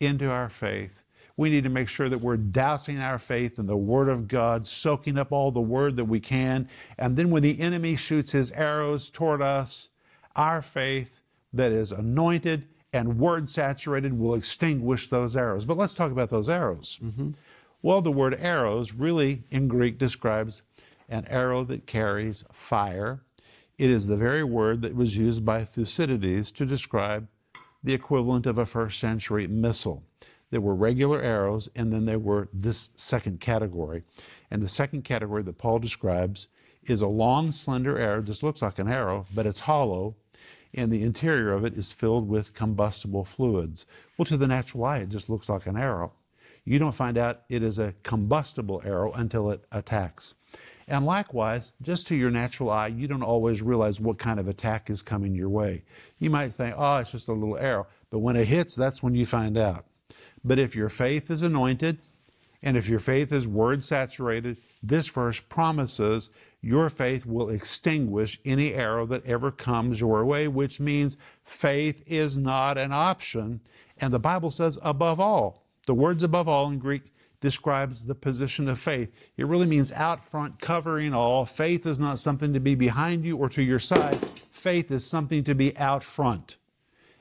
into 0.00 0.30
our 0.30 0.48
faith. 0.48 1.04
We 1.36 1.50
need 1.50 1.64
to 1.64 1.70
make 1.70 1.88
sure 1.88 2.08
that 2.08 2.22
we're 2.22 2.38
dousing 2.38 2.98
our 2.98 3.18
faith 3.18 3.58
in 3.58 3.66
the 3.66 3.76
Word 3.76 4.08
of 4.08 4.26
God, 4.26 4.66
soaking 4.66 5.18
up 5.18 5.32
all 5.32 5.50
the 5.50 5.60
Word 5.60 5.96
that 5.96 6.06
we 6.06 6.18
can. 6.18 6.68
And 6.98 7.14
then 7.14 7.30
when 7.30 7.42
the 7.42 7.60
enemy 7.60 7.94
shoots 7.94 8.32
his 8.32 8.50
arrows 8.52 9.10
toward 9.10 9.42
us, 9.42 9.90
our 10.34 10.62
faith 10.62 11.22
that 11.52 11.72
is 11.72 11.92
anointed 11.92 12.66
and 12.96 13.18
word 13.18 13.50
saturated 13.50 14.18
will 14.18 14.34
extinguish 14.34 15.08
those 15.08 15.36
arrows. 15.36 15.64
But 15.64 15.76
let's 15.76 15.94
talk 15.94 16.10
about 16.10 16.30
those 16.30 16.48
arrows. 16.48 16.98
Mm-hmm. 17.02 17.30
Well, 17.82 18.00
the 18.00 18.10
word 18.10 18.36
arrows 18.38 18.92
really 18.94 19.44
in 19.50 19.68
Greek 19.68 19.98
describes 19.98 20.62
an 21.08 21.24
arrow 21.28 21.62
that 21.64 21.86
carries 21.86 22.44
fire. 22.52 23.20
It 23.78 23.90
is 23.90 24.06
the 24.06 24.16
very 24.16 24.42
word 24.42 24.82
that 24.82 24.96
was 24.96 25.16
used 25.16 25.44
by 25.44 25.64
Thucydides 25.64 26.50
to 26.52 26.66
describe 26.66 27.28
the 27.84 27.94
equivalent 27.94 28.46
of 28.46 28.58
a 28.58 28.66
first 28.66 28.98
century 28.98 29.46
missile. 29.46 30.02
There 30.50 30.60
were 30.60 30.74
regular 30.74 31.20
arrows, 31.20 31.68
and 31.76 31.92
then 31.92 32.06
there 32.06 32.18
were 32.18 32.48
this 32.52 32.90
second 32.96 33.40
category. 33.40 34.04
And 34.50 34.62
the 34.62 34.68
second 34.68 35.02
category 35.02 35.42
that 35.42 35.58
Paul 35.58 35.78
describes 35.78 36.48
is 36.84 37.00
a 37.00 37.08
long, 37.08 37.52
slender 37.52 37.98
arrow, 37.98 38.22
This 38.22 38.42
looks 38.42 38.62
like 38.62 38.78
an 38.78 38.88
arrow, 38.88 39.26
but 39.34 39.46
it's 39.46 39.60
hollow, 39.60 40.16
and 40.76 40.92
the 40.92 41.02
interior 41.02 41.52
of 41.52 41.64
it 41.64 41.76
is 41.76 41.92
filled 41.92 42.28
with 42.28 42.54
combustible 42.54 43.24
fluids. 43.24 43.86
Well, 44.16 44.26
to 44.26 44.36
the 44.36 44.46
natural 44.46 44.84
eye, 44.84 44.98
it 44.98 45.08
just 45.08 45.30
looks 45.30 45.48
like 45.48 45.66
an 45.66 45.76
arrow. 45.76 46.12
You 46.64 46.78
don't 46.78 46.94
find 46.94 47.16
out 47.16 47.42
it 47.48 47.62
is 47.62 47.78
a 47.78 47.94
combustible 48.02 48.82
arrow 48.84 49.12
until 49.12 49.50
it 49.50 49.64
attacks. 49.72 50.34
And 50.88 51.04
likewise, 51.04 51.72
just 51.82 52.06
to 52.08 52.14
your 52.14 52.30
natural 52.30 52.70
eye, 52.70 52.88
you 52.88 53.08
don't 53.08 53.22
always 53.22 53.62
realize 53.62 54.00
what 54.00 54.18
kind 54.18 54.38
of 54.38 54.46
attack 54.48 54.90
is 54.90 55.02
coming 55.02 55.34
your 55.34 55.48
way. 55.48 55.82
You 56.18 56.30
might 56.30 56.52
think, 56.52 56.74
oh, 56.78 56.98
it's 56.98 57.12
just 57.12 57.28
a 57.28 57.32
little 57.32 57.58
arrow. 57.58 57.86
But 58.10 58.20
when 58.20 58.36
it 58.36 58.46
hits, 58.46 58.74
that's 58.76 59.02
when 59.02 59.14
you 59.14 59.26
find 59.26 59.58
out. 59.58 59.86
But 60.44 60.58
if 60.58 60.76
your 60.76 60.88
faith 60.88 61.30
is 61.30 61.42
anointed, 61.42 62.00
and 62.62 62.76
if 62.76 62.88
your 62.88 63.00
faith 63.00 63.32
is 63.32 63.46
word 63.46 63.84
saturated, 63.84 64.58
this 64.82 65.08
verse 65.08 65.40
promises 65.40 66.30
your 66.60 66.88
faith 66.90 67.26
will 67.26 67.50
extinguish 67.50 68.40
any 68.44 68.74
arrow 68.74 69.06
that 69.06 69.24
ever 69.26 69.50
comes 69.50 70.00
your 70.00 70.24
way, 70.24 70.48
which 70.48 70.80
means 70.80 71.16
faith 71.42 72.02
is 72.06 72.36
not 72.36 72.78
an 72.78 72.92
option. 72.92 73.60
And 73.98 74.12
the 74.12 74.18
Bible 74.18 74.50
says, 74.50 74.78
above 74.82 75.20
all, 75.20 75.66
the 75.86 75.94
words 75.94 76.22
above 76.22 76.48
all 76.48 76.68
in 76.68 76.78
Greek 76.78 77.12
describes 77.40 78.04
the 78.04 78.14
position 78.14 78.68
of 78.68 78.78
faith. 78.78 79.12
It 79.36 79.46
really 79.46 79.66
means 79.66 79.92
out 79.92 80.20
front, 80.20 80.58
covering 80.58 81.14
all. 81.14 81.44
Faith 81.44 81.86
is 81.86 82.00
not 82.00 82.18
something 82.18 82.52
to 82.52 82.60
be 82.60 82.74
behind 82.74 83.24
you 83.24 83.36
or 83.36 83.48
to 83.50 83.62
your 83.62 83.78
side, 83.78 84.16
faith 84.16 84.90
is 84.90 85.06
something 85.06 85.44
to 85.44 85.54
be 85.54 85.76
out 85.78 86.02
front. 86.02 86.56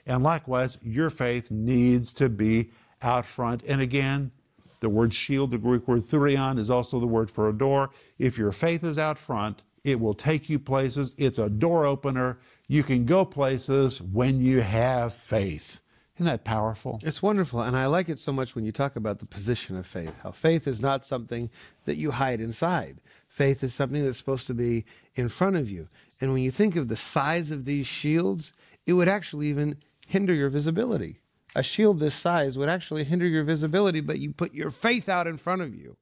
And 0.07 0.23
likewise, 0.23 0.77
your 0.81 1.09
faith 1.09 1.51
needs 1.51 2.13
to 2.15 2.29
be 2.29 2.71
out 3.01 3.25
front. 3.25 3.63
And 3.67 3.81
again, 3.81 4.31
the 4.85 4.89
word 4.89 5.15
shield, 5.15 5.49
the 5.49 5.57
Greek 5.57 5.87
word 5.87 6.01
thurion, 6.01 6.59
is 6.59 6.69
also 6.69 6.99
the 6.99 7.07
word 7.07 7.31
for 7.31 7.49
a 7.49 7.53
door. 7.53 7.89
If 8.19 8.37
your 8.37 8.51
faith 8.51 8.83
is 8.83 8.99
out 8.99 9.17
front, 9.17 9.63
it 9.83 9.99
will 9.99 10.13
take 10.13 10.47
you 10.47 10.59
places. 10.59 11.15
It's 11.17 11.39
a 11.39 11.49
door 11.49 11.87
opener. 11.87 12.37
You 12.67 12.83
can 12.83 13.03
go 13.05 13.25
places 13.25 13.99
when 13.99 14.41
you 14.41 14.61
have 14.61 15.11
faith. 15.11 15.81
Isn't 16.17 16.27
that 16.27 16.43
powerful? 16.43 16.99
It's 17.03 17.23
wonderful. 17.23 17.61
And 17.61 17.75
I 17.75 17.87
like 17.87 18.09
it 18.09 18.19
so 18.19 18.31
much 18.31 18.53
when 18.53 18.63
you 18.63 18.71
talk 18.71 18.95
about 18.95 19.17
the 19.17 19.25
position 19.25 19.75
of 19.75 19.87
faith, 19.87 20.13
how 20.21 20.29
faith 20.29 20.67
is 20.67 20.83
not 20.83 21.03
something 21.03 21.49
that 21.85 21.95
you 21.95 22.11
hide 22.11 22.39
inside. 22.39 23.01
Faith 23.27 23.63
is 23.63 23.73
something 23.73 24.05
that's 24.05 24.19
supposed 24.19 24.45
to 24.45 24.53
be 24.53 24.85
in 25.15 25.29
front 25.29 25.55
of 25.55 25.67
you. 25.67 25.89
And 26.21 26.31
when 26.31 26.43
you 26.43 26.51
think 26.51 26.75
of 26.75 26.89
the 26.89 26.95
size 26.95 27.49
of 27.49 27.65
these 27.65 27.87
shields, 27.87 28.53
it 28.85 28.93
would 28.93 29.07
actually 29.07 29.47
even 29.47 29.77
hinder 30.05 30.35
your 30.35 30.49
visibility. 30.49 31.17
A 31.55 31.63
shield 31.63 31.99
this 31.99 32.15
size 32.15 32.57
would 32.57 32.69
actually 32.69 33.03
hinder 33.05 33.27
your 33.27 33.43
visibility, 33.43 34.01
but 34.01 34.19
you 34.19 34.33
put 34.33 34.53
your 34.53 34.71
faith 34.71 35.07
out 35.07 35.25
in 35.27 35.37
front 35.37 35.61
of 35.61 35.73
you. 35.73 35.97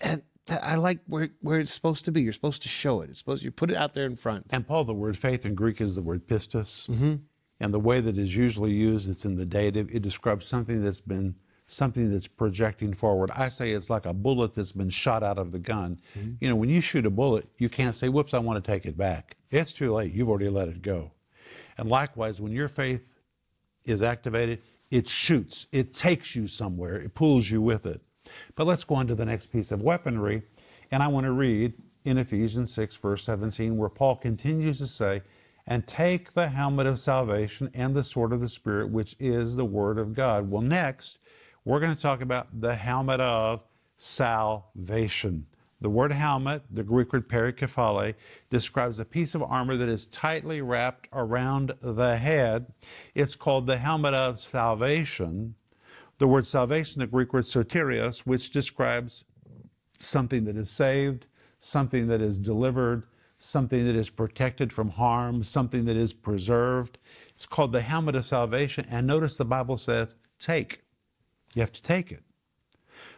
And 0.00 0.22
that- 0.46 0.64
I 0.64 0.76
like 0.76 1.00
where, 1.06 1.30
where 1.40 1.60
it's 1.60 1.72
supposed 1.72 2.04
to 2.06 2.12
be. 2.12 2.22
You're 2.22 2.32
supposed 2.32 2.62
to 2.62 2.68
show 2.68 3.00
it. 3.00 3.10
It's 3.10 3.18
supposed 3.18 3.42
you 3.42 3.50
put 3.50 3.70
it 3.70 3.76
out 3.76 3.94
there 3.94 4.04
in 4.04 4.16
front. 4.16 4.46
And 4.50 4.66
Paul, 4.66 4.84
the 4.84 4.92
word 4.92 5.16
faith 5.16 5.46
in 5.46 5.54
Greek 5.54 5.80
is 5.80 5.94
the 5.94 6.02
word 6.02 6.26
pistis. 6.26 6.88
Mm-hmm. 6.88 7.14
And 7.60 7.72
the 7.72 7.80
way 7.80 8.00
that 8.00 8.18
is 8.18 8.36
usually 8.36 8.72
used, 8.72 9.08
it's 9.08 9.24
in 9.24 9.36
the 9.36 9.46
dative. 9.46 9.88
It 9.90 10.02
describes 10.02 10.46
something 10.46 10.82
that's 10.82 11.00
been 11.00 11.36
something 11.66 12.10
that's 12.10 12.28
projecting 12.28 12.92
forward. 12.92 13.30
I 13.30 13.48
say 13.48 13.70
it's 13.70 13.88
like 13.88 14.04
a 14.04 14.12
bullet 14.12 14.52
that's 14.52 14.72
been 14.72 14.90
shot 14.90 15.22
out 15.22 15.38
of 15.38 15.50
the 15.50 15.58
gun. 15.58 15.98
Mm-hmm. 16.18 16.32
You 16.40 16.48
know, 16.50 16.56
when 16.56 16.68
you 16.68 16.82
shoot 16.82 17.06
a 17.06 17.10
bullet, 17.10 17.48
you 17.56 17.68
can't 17.68 17.94
say, 17.94 18.08
"Whoops, 18.08 18.34
I 18.34 18.38
want 18.38 18.62
to 18.62 18.70
take 18.70 18.84
it 18.84 18.98
back." 18.98 19.36
It's 19.50 19.72
too 19.72 19.94
late. 19.94 20.12
You've 20.12 20.28
already 20.28 20.50
let 20.50 20.68
it 20.68 20.82
go. 20.82 21.12
And 21.78 21.88
likewise, 21.88 22.40
when 22.40 22.52
your 22.52 22.68
faith 22.68 23.13
is 23.84 24.02
activated, 24.02 24.62
it 24.90 25.08
shoots. 25.08 25.66
It 25.72 25.92
takes 25.92 26.36
you 26.36 26.46
somewhere. 26.46 26.96
It 26.96 27.14
pulls 27.14 27.50
you 27.50 27.60
with 27.60 27.86
it. 27.86 28.00
But 28.54 28.66
let's 28.66 28.84
go 28.84 28.96
on 28.96 29.06
to 29.08 29.14
the 29.14 29.26
next 29.26 29.48
piece 29.48 29.72
of 29.72 29.82
weaponry, 29.82 30.42
and 30.90 31.02
I 31.02 31.08
want 31.08 31.24
to 31.24 31.32
read 31.32 31.74
in 32.04 32.18
Ephesians 32.18 32.72
6, 32.72 32.96
verse 32.96 33.24
17, 33.24 33.76
where 33.76 33.88
Paul 33.88 34.16
continues 34.16 34.78
to 34.78 34.86
say, 34.86 35.22
and 35.66 35.86
take 35.86 36.34
the 36.34 36.48
helmet 36.48 36.86
of 36.86 37.00
salvation 37.00 37.70
and 37.72 37.94
the 37.94 38.04
sword 38.04 38.32
of 38.32 38.40
the 38.40 38.48
Spirit, 38.48 38.90
which 38.90 39.16
is 39.18 39.56
the 39.56 39.64
Word 39.64 39.98
of 39.98 40.12
God. 40.12 40.50
Well, 40.50 40.62
next, 40.62 41.18
we're 41.64 41.80
going 41.80 41.94
to 41.94 42.00
talk 42.00 42.20
about 42.20 42.60
the 42.60 42.74
helmet 42.74 43.20
of 43.20 43.64
salvation. 43.96 45.46
The 45.80 45.90
word 45.90 46.12
helmet, 46.12 46.62
the 46.70 46.84
Greek 46.84 47.12
word 47.12 47.28
perikephale, 47.28 48.14
describes 48.48 48.98
a 48.98 49.04
piece 49.04 49.34
of 49.34 49.42
armor 49.42 49.76
that 49.76 49.88
is 49.88 50.06
tightly 50.06 50.62
wrapped 50.62 51.08
around 51.12 51.72
the 51.82 52.16
head. 52.16 52.72
It's 53.14 53.34
called 53.34 53.66
the 53.66 53.78
helmet 53.78 54.14
of 54.14 54.38
salvation. 54.38 55.56
The 56.18 56.28
word 56.28 56.46
salvation, 56.46 57.00
the 57.00 57.06
Greek 57.06 57.32
word 57.32 57.44
soterios, 57.44 58.20
which 58.20 58.50
describes 58.50 59.24
something 59.98 60.44
that 60.44 60.56
is 60.56 60.70
saved, 60.70 61.26
something 61.58 62.06
that 62.06 62.20
is 62.20 62.38
delivered, 62.38 63.04
something 63.36 63.84
that 63.84 63.96
is 63.96 64.10
protected 64.10 64.72
from 64.72 64.90
harm, 64.90 65.42
something 65.42 65.84
that 65.84 65.96
is 65.96 66.12
preserved. 66.12 66.98
It's 67.30 67.46
called 67.46 67.72
the 67.72 67.82
helmet 67.82 68.14
of 68.14 68.24
salvation. 68.24 68.86
And 68.88 69.06
notice 69.06 69.36
the 69.36 69.44
Bible 69.44 69.76
says, 69.76 70.14
take. 70.38 70.82
You 71.54 71.60
have 71.60 71.72
to 71.72 71.82
take 71.82 72.10
it. 72.10 72.22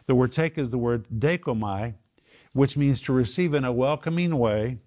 The 0.06 0.14
word 0.14 0.32
take 0.32 0.58
is 0.58 0.70
the 0.70 0.78
word 0.78 1.06
dechomai, 1.08 1.94
which 2.56 2.74
means 2.74 3.02
to 3.02 3.12
receive 3.12 3.52
in 3.52 3.66
a 3.66 3.70
welcoming 3.70 4.38
way, 4.38 4.78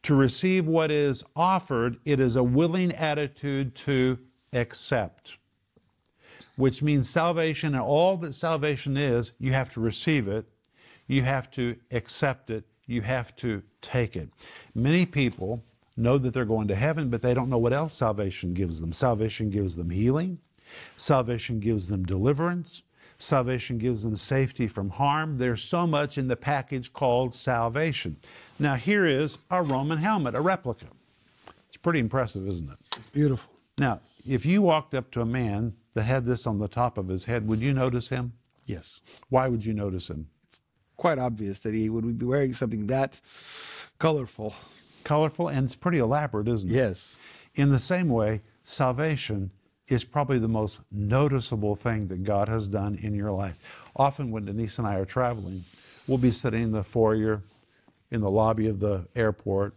to 0.00 0.14
receive 0.14 0.64
what 0.64 0.92
is 0.92 1.24
offered. 1.34 1.96
It 2.04 2.20
is 2.20 2.36
a 2.36 2.44
willing 2.44 2.92
attitude 2.92 3.74
to 3.74 4.20
accept, 4.52 5.36
which 6.54 6.84
means 6.84 7.10
salvation 7.10 7.74
and 7.74 7.82
all 7.82 8.16
that 8.18 8.32
salvation 8.32 8.96
is, 8.96 9.32
you 9.40 9.52
have 9.52 9.70
to 9.70 9.80
receive 9.80 10.28
it, 10.28 10.46
you 11.08 11.22
have 11.22 11.50
to 11.50 11.74
accept 11.90 12.48
it, 12.48 12.64
you 12.86 13.02
have 13.02 13.34
to 13.36 13.64
take 13.82 14.14
it. 14.14 14.30
Many 14.72 15.04
people 15.04 15.64
know 15.96 16.18
that 16.18 16.32
they're 16.32 16.44
going 16.44 16.68
to 16.68 16.76
heaven, 16.76 17.10
but 17.10 17.22
they 17.22 17.34
don't 17.34 17.50
know 17.50 17.58
what 17.58 17.72
else 17.72 17.94
salvation 17.94 18.54
gives 18.54 18.80
them. 18.80 18.92
Salvation 18.92 19.50
gives 19.50 19.74
them 19.74 19.90
healing, 19.90 20.38
salvation 20.96 21.58
gives 21.58 21.88
them 21.88 22.04
deliverance, 22.04 22.84
salvation 23.18 23.78
gives 23.78 24.02
them 24.02 24.16
safety 24.16 24.66
from 24.68 24.90
harm. 24.90 25.38
There's 25.38 25.62
so 25.62 25.86
much 25.86 26.18
in 26.18 26.28
the 26.28 26.36
package 26.36 26.92
called 26.92 27.34
salvation. 27.34 28.16
Now, 28.58 28.74
here 28.74 29.04
is 29.04 29.38
a 29.50 29.62
Roman 29.62 29.98
helmet, 29.98 30.34
a 30.34 30.40
replica. 30.40 30.86
It's 31.68 31.76
pretty 31.76 31.98
impressive, 31.98 32.46
isn't 32.48 32.70
it? 32.70 32.78
Beautiful. 33.12 33.52
Now, 33.78 34.00
if 34.26 34.46
you 34.46 34.62
walked 34.62 34.94
up 34.94 35.10
to 35.12 35.20
a 35.20 35.26
man 35.26 35.74
that 35.94 36.04
had 36.04 36.24
this 36.24 36.46
on 36.46 36.58
the 36.58 36.68
top 36.68 36.98
of 36.98 37.08
his 37.08 37.26
head, 37.26 37.46
would 37.46 37.60
you 37.60 37.74
notice 37.74 38.08
him? 38.08 38.32
Yes. 38.66 39.00
Why 39.28 39.48
would 39.48 39.64
you 39.64 39.74
notice 39.74 40.10
him? 40.10 40.28
It's 40.48 40.60
quite 40.96 41.18
obvious 41.18 41.60
that 41.60 41.74
he 41.74 41.88
would 41.88 42.18
be 42.18 42.26
wearing 42.26 42.54
something 42.54 42.86
that 42.88 43.20
colorful. 43.98 44.54
Colorful 45.04 45.48
and 45.48 45.66
it's 45.66 45.76
pretty 45.76 45.98
elaborate, 45.98 46.48
isn't 46.48 46.70
it? 46.70 46.74
Yes. 46.74 47.14
In 47.54 47.70
the 47.70 47.78
same 47.78 48.08
way, 48.08 48.42
salvation 48.64 49.50
is 49.88 50.04
probably 50.04 50.38
the 50.38 50.48
most 50.48 50.80
noticeable 50.90 51.76
thing 51.76 52.08
that 52.08 52.24
God 52.24 52.48
has 52.48 52.68
done 52.68 52.96
in 52.96 53.14
your 53.14 53.32
life. 53.32 53.58
Often, 53.94 54.30
when 54.30 54.44
Denise 54.44 54.78
and 54.78 54.86
I 54.86 54.96
are 54.96 55.04
traveling, 55.04 55.64
we'll 56.06 56.18
be 56.18 56.30
sitting 56.30 56.62
in 56.62 56.72
the 56.72 56.84
foyer 56.84 57.42
in 58.10 58.20
the 58.20 58.30
lobby 58.30 58.68
of 58.68 58.80
the 58.80 59.06
airport, 59.14 59.74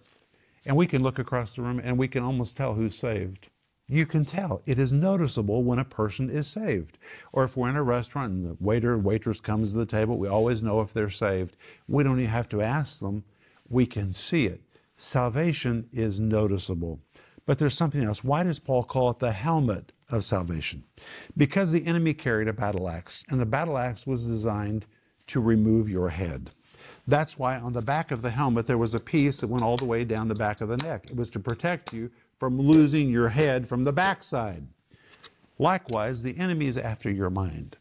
and 0.65 0.76
we 0.76 0.88
can 0.88 1.02
look 1.02 1.19
across 1.19 1.56
the 1.56 1.62
room 1.62 1.82
and 1.84 1.98
we 1.98 2.08
can 2.08 2.24
almost 2.24 2.58
tell 2.58 2.76
who's 2.76 2.95
saved 2.95 3.50
You 3.88 4.06
can 4.06 4.24
tell. 4.24 4.62
It 4.67 4.78
is 4.78 4.93
noticeable 4.93 5.63
when 5.63 5.80
a 5.80 5.86
person 5.86 6.30
is 6.30 6.48
saved. 6.48 7.00
Or 7.32 7.43
if 7.43 7.58
we're 7.58 7.69
in 7.69 7.76
a 7.76 7.82
restaurant 7.82 8.34
and 8.34 8.45
the 8.45 8.58
waiter 8.60 8.93
or 8.93 8.98
waitress 9.00 9.39
comes 9.39 9.72
to 9.72 9.80
the 9.80 9.86
table, 9.88 10.17
we 10.17 10.28
always 10.28 10.62
know 10.62 10.82
if 10.82 10.93
they're 10.93 11.10
saved. 11.10 11.56
We 11.88 12.04
don't 12.04 12.19
even 12.19 12.30
have 12.30 12.50
to 12.50 12.62
ask 12.62 13.00
them. 13.00 13.24
We 13.67 13.88
can 13.88 14.13
see 14.13 14.45
it. 14.45 14.62
Salvation 14.95 15.89
is 15.91 16.19
noticeable. 16.19 17.00
But 17.48 17.58
there's 17.58 17.76
something 17.76 18.04
else. 18.04 18.24
Why 18.24 18.43
does 18.43 18.60
Paul 18.60 18.84
call 18.84 19.10
it 19.10 19.17
the 19.17 19.32
helmet 19.32 19.91
of 20.10 20.24
salvation? 20.24 20.84
Because 21.38 21.72
the 21.72 21.86
enemy 21.86 22.13
carried 22.13 22.48
a 22.48 22.54
battle 22.54 22.89
axe, 22.89 23.24
and 23.30 23.39
the 23.39 23.45
battle 23.45 23.78
axe 23.78 24.08
was 24.08 24.26
designed 24.26 24.86
to 25.28 25.39
remove 25.39 25.89
your 25.89 26.10
head. 26.10 26.52
That's 27.08 27.38
why 27.38 27.58
on 27.58 27.74
the 27.74 27.82
back 27.82 28.12
of 28.12 28.22
the 28.22 28.30
helmet 28.30 28.67
there 28.67 28.78
was 28.78 28.93
a 28.93 29.00
piece 29.00 29.41
that 29.41 29.48
went 29.48 29.63
all 29.63 29.78
the 29.78 29.86
way 29.86 30.04
down 30.04 30.28
the 30.28 30.36
back 30.36 30.62
of 30.62 30.69
the 30.69 30.78
neck. 30.78 31.10
It 31.10 31.15
was 31.15 31.30
to 31.32 31.39
protect 31.39 31.93
you 31.93 32.12
from 32.38 32.60
losing 32.60 33.10
your 33.10 33.30
head 33.30 33.67
from 33.67 33.84
the 33.84 33.91
backside. 33.91 34.67
Likewise, 35.58 36.24
the 36.24 36.38
enemy 36.38 36.67
is 36.67 36.78
after 36.78 37.12
your 37.12 37.30
mind. 37.30 37.78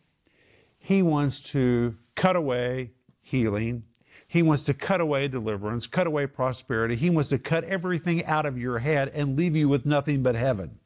He 0.79 1.03
wants 1.03 1.41
to 1.43 1.95
cut 2.15 2.37
away 2.37 2.93
healing. 3.21 3.85
He 4.27 4.43
wants 4.43 4.65
to 4.65 4.75
cut 4.75 5.01
away 5.01 5.29
deliverance, 5.29 5.87
cut 5.87 6.07
away 6.07 6.27
prosperity. 6.27 6.97
He 6.97 7.11
wants 7.11 7.29
to 7.31 7.39
cut 7.39 7.65
everything 7.65 8.25
out 8.25 8.47
of 8.47 8.59
your 8.59 8.79
head 8.81 9.11
and 9.15 9.37
leave 9.37 9.55
you 9.55 9.69
with 9.69 9.87
nothing 9.87 10.23
but 10.23 10.35
heaven. 10.35 10.81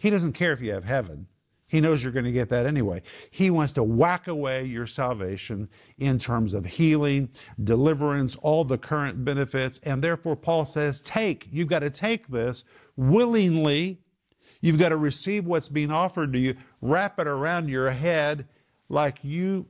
He 0.00 0.08
doesn't 0.08 0.32
care 0.32 0.52
if 0.52 0.62
you 0.62 0.72
have 0.72 0.84
heaven. 0.84 1.26
He 1.66 1.78
knows 1.78 2.02
you're 2.02 2.10
going 2.10 2.24
to 2.24 2.32
get 2.32 2.48
that 2.48 2.64
anyway. 2.64 3.02
He 3.30 3.50
wants 3.50 3.74
to 3.74 3.82
whack 3.84 4.28
away 4.28 4.64
your 4.64 4.86
salvation 4.86 5.68
in 5.98 6.18
terms 6.18 6.54
of 6.54 6.64
healing, 6.64 7.28
deliverance, 7.62 8.34
all 8.36 8.64
the 8.64 8.78
current 8.78 9.26
benefits. 9.26 9.78
And 9.82 10.02
therefore, 10.02 10.36
Paul 10.36 10.64
says, 10.64 11.02
take. 11.02 11.46
You've 11.50 11.68
got 11.68 11.80
to 11.80 11.90
take 11.90 12.28
this 12.28 12.64
willingly. 12.96 14.00
You've 14.62 14.78
got 14.78 14.88
to 14.88 14.96
receive 14.96 15.44
what's 15.44 15.68
being 15.68 15.90
offered 15.90 16.32
to 16.32 16.38
you, 16.38 16.54
wrap 16.80 17.20
it 17.20 17.28
around 17.28 17.68
your 17.68 17.90
head 17.90 18.48
like 18.88 19.18
you 19.22 19.68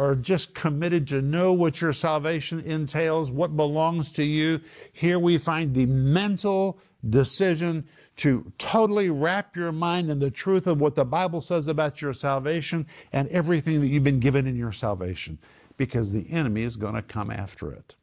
are 0.00 0.16
just 0.16 0.54
committed 0.54 1.06
to 1.06 1.20
know 1.20 1.52
what 1.52 1.82
your 1.82 1.92
salvation 1.92 2.58
entails, 2.60 3.30
what 3.30 3.54
belongs 3.54 4.10
to 4.12 4.24
you. 4.24 4.58
Here 4.94 5.18
we 5.18 5.36
find 5.36 5.74
the 5.74 5.84
mental 5.84 6.78
decision 7.10 7.86
to 8.16 8.50
totally 8.56 9.10
wrap 9.10 9.54
your 9.56 9.72
mind 9.72 10.10
in 10.10 10.18
the 10.18 10.30
truth 10.30 10.66
of 10.66 10.80
what 10.80 10.94
the 10.94 11.04
Bible 11.04 11.42
says 11.42 11.68
about 11.68 12.00
your 12.00 12.14
salvation 12.14 12.86
and 13.12 13.28
everything 13.28 13.80
that 13.80 13.88
you've 13.88 14.02
been 14.02 14.20
given 14.20 14.46
in 14.46 14.56
your 14.56 14.72
salvation, 14.72 15.38
because 15.76 16.12
the 16.12 16.30
enemy 16.30 16.62
is 16.62 16.76
going 16.76 16.94
to 16.94 17.02
come 17.02 17.30
after 17.30 17.70
it. 17.70 17.94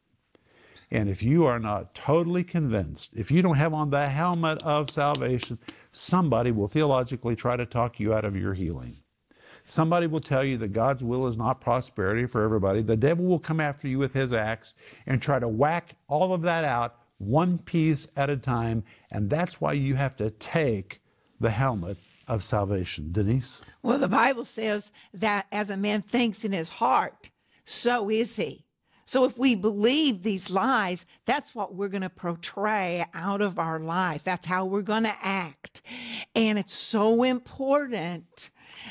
And 0.92 1.08
if 1.08 1.20
you 1.20 1.46
are 1.46 1.58
not 1.58 1.96
totally 1.96 2.44
convinced, 2.44 3.12
if 3.16 3.32
you 3.32 3.42
don't 3.42 3.56
have 3.56 3.74
on 3.74 3.90
the 3.90 4.06
helmet 4.06 4.62
of 4.62 4.88
salvation, 4.88 5.58
somebody 5.90 6.52
will 6.52 6.68
theologically 6.68 7.34
try 7.34 7.56
to 7.56 7.66
talk 7.66 7.98
you 7.98 8.14
out 8.14 8.24
of 8.24 8.36
your 8.36 8.54
healing. 8.54 8.98
Somebody 9.68 10.06
will 10.06 10.20
tell 10.20 10.42
you 10.42 10.56
that 10.58 10.72
God's 10.72 11.04
will 11.04 11.26
is 11.26 11.36
not 11.36 11.60
prosperity 11.60 12.24
for 12.24 12.42
everybody. 12.42 12.80
The 12.80 12.96
devil 12.96 13.26
will 13.26 13.38
come 13.38 13.60
after 13.60 13.86
you 13.86 13.98
with 13.98 14.14
his 14.14 14.32
axe 14.32 14.74
and 15.06 15.20
try 15.20 15.38
to 15.38 15.46
whack 15.46 15.94
all 16.08 16.32
of 16.32 16.40
that 16.42 16.64
out 16.64 16.96
one 17.18 17.58
piece 17.58 18.08
at 18.16 18.30
a 18.30 18.38
time. 18.38 18.82
And 19.10 19.28
that's 19.28 19.60
why 19.60 19.74
you 19.74 19.96
have 19.96 20.16
to 20.16 20.30
take 20.30 21.02
the 21.38 21.50
helmet 21.50 21.98
of 22.26 22.42
salvation. 22.42 23.12
Denise? 23.12 23.60
Well, 23.82 23.98
the 23.98 24.08
Bible 24.08 24.46
says 24.46 24.90
that 25.12 25.44
as 25.52 25.68
a 25.68 25.76
man 25.76 26.00
thinks 26.00 26.46
in 26.46 26.52
his 26.52 26.70
heart, 26.70 27.28
so 27.66 28.08
is 28.08 28.36
he. 28.36 28.64
So 29.04 29.26
if 29.26 29.36
we 29.36 29.54
believe 29.54 30.22
these 30.22 30.50
lies, 30.50 31.04
that's 31.26 31.54
what 31.54 31.74
we're 31.74 31.88
going 31.88 32.00
to 32.00 32.08
portray 32.08 33.04
out 33.12 33.42
of 33.42 33.58
our 33.58 33.78
life. 33.78 34.24
That's 34.24 34.46
how 34.46 34.64
we're 34.64 34.80
going 34.80 35.04
to 35.04 35.16
act. 35.20 35.82
And 36.34 36.58
it's 36.58 36.74
so 36.74 37.22
important 37.22 38.48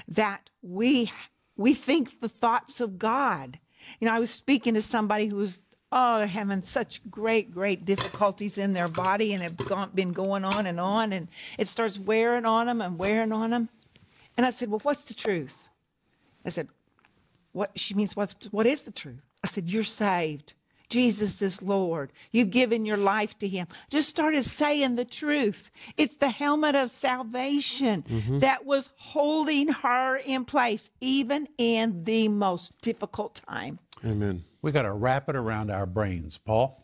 that 0.07 0.49
we 0.61 1.11
we 1.55 1.73
think 1.73 2.19
the 2.19 2.29
thoughts 2.29 2.81
of 2.81 2.99
God. 2.99 3.59
You 3.99 4.07
know, 4.07 4.13
I 4.13 4.19
was 4.19 4.29
speaking 4.29 4.73
to 4.73 4.81
somebody 4.81 5.27
who 5.27 5.37
was 5.37 5.61
oh, 5.91 6.17
they're 6.17 6.27
having 6.27 6.61
such 6.61 7.01
great, 7.09 7.53
great 7.53 7.85
difficulties 7.85 8.57
in 8.57 8.73
their 8.73 8.87
body 8.87 9.33
and 9.33 9.41
have 9.41 9.55
gone, 9.57 9.89
been 9.95 10.11
going 10.11 10.43
on 10.43 10.67
and 10.67 10.79
on, 10.79 11.13
and 11.13 11.27
it 11.57 11.67
starts 11.67 11.97
wearing 11.97 12.45
on 12.45 12.67
them 12.67 12.81
and 12.81 12.99
wearing 12.99 13.31
on 13.31 13.51
them. 13.51 13.69
And 14.35 14.45
I 14.45 14.49
said, 14.49 14.69
well, 14.69 14.81
what's 14.83 15.05
the 15.05 15.13
truth? 15.13 15.69
I 16.45 16.49
said, 16.49 16.67
what? 17.53 17.77
She 17.79 17.93
means 17.93 18.15
what? 18.15 18.35
What 18.51 18.65
is 18.65 18.83
the 18.83 18.91
truth? 18.91 19.21
I 19.43 19.47
said, 19.47 19.69
you're 19.69 19.83
saved. 19.83 20.53
Jesus 20.89 21.41
is 21.41 21.61
Lord. 21.61 22.11
You've 22.31 22.49
given 22.49 22.85
your 22.85 22.97
life 22.97 23.37
to 23.39 23.47
Him. 23.47 23.67
Just 23.89 24.09
started 24.09 24.43
saying 24.43 24.95
the 24.95 25.05
truth. 25.05 25.69
It's 25.97 26.17
the 26.17 26.29
helmet 26.29 26.75
of 26.75 26.89
salvation 26.89 28.03
mm-hmm. 28.03 28.39
that 28.39 28.65
was 28.65 28.89
holding 28.97 29.69
her 29.69 30.17
in 30.17 30.45
place, 30.45 30.89
even 31.01 31.47
in 31.57 32.03
the 32.03 32.27
most 32.27 32.79
difficult 32.81 33.41
time. 33.47 33.79
Amen. 34.05 34.43
We 34.61 34.71
got 34.71 34.83
to 34.83 34.93
wrap 34.93 35.29
it 35.29 35.35
around 35.35 35.71
our 35.71 35.85
brains, 35.85 36.37
Paul. 36.37 36.83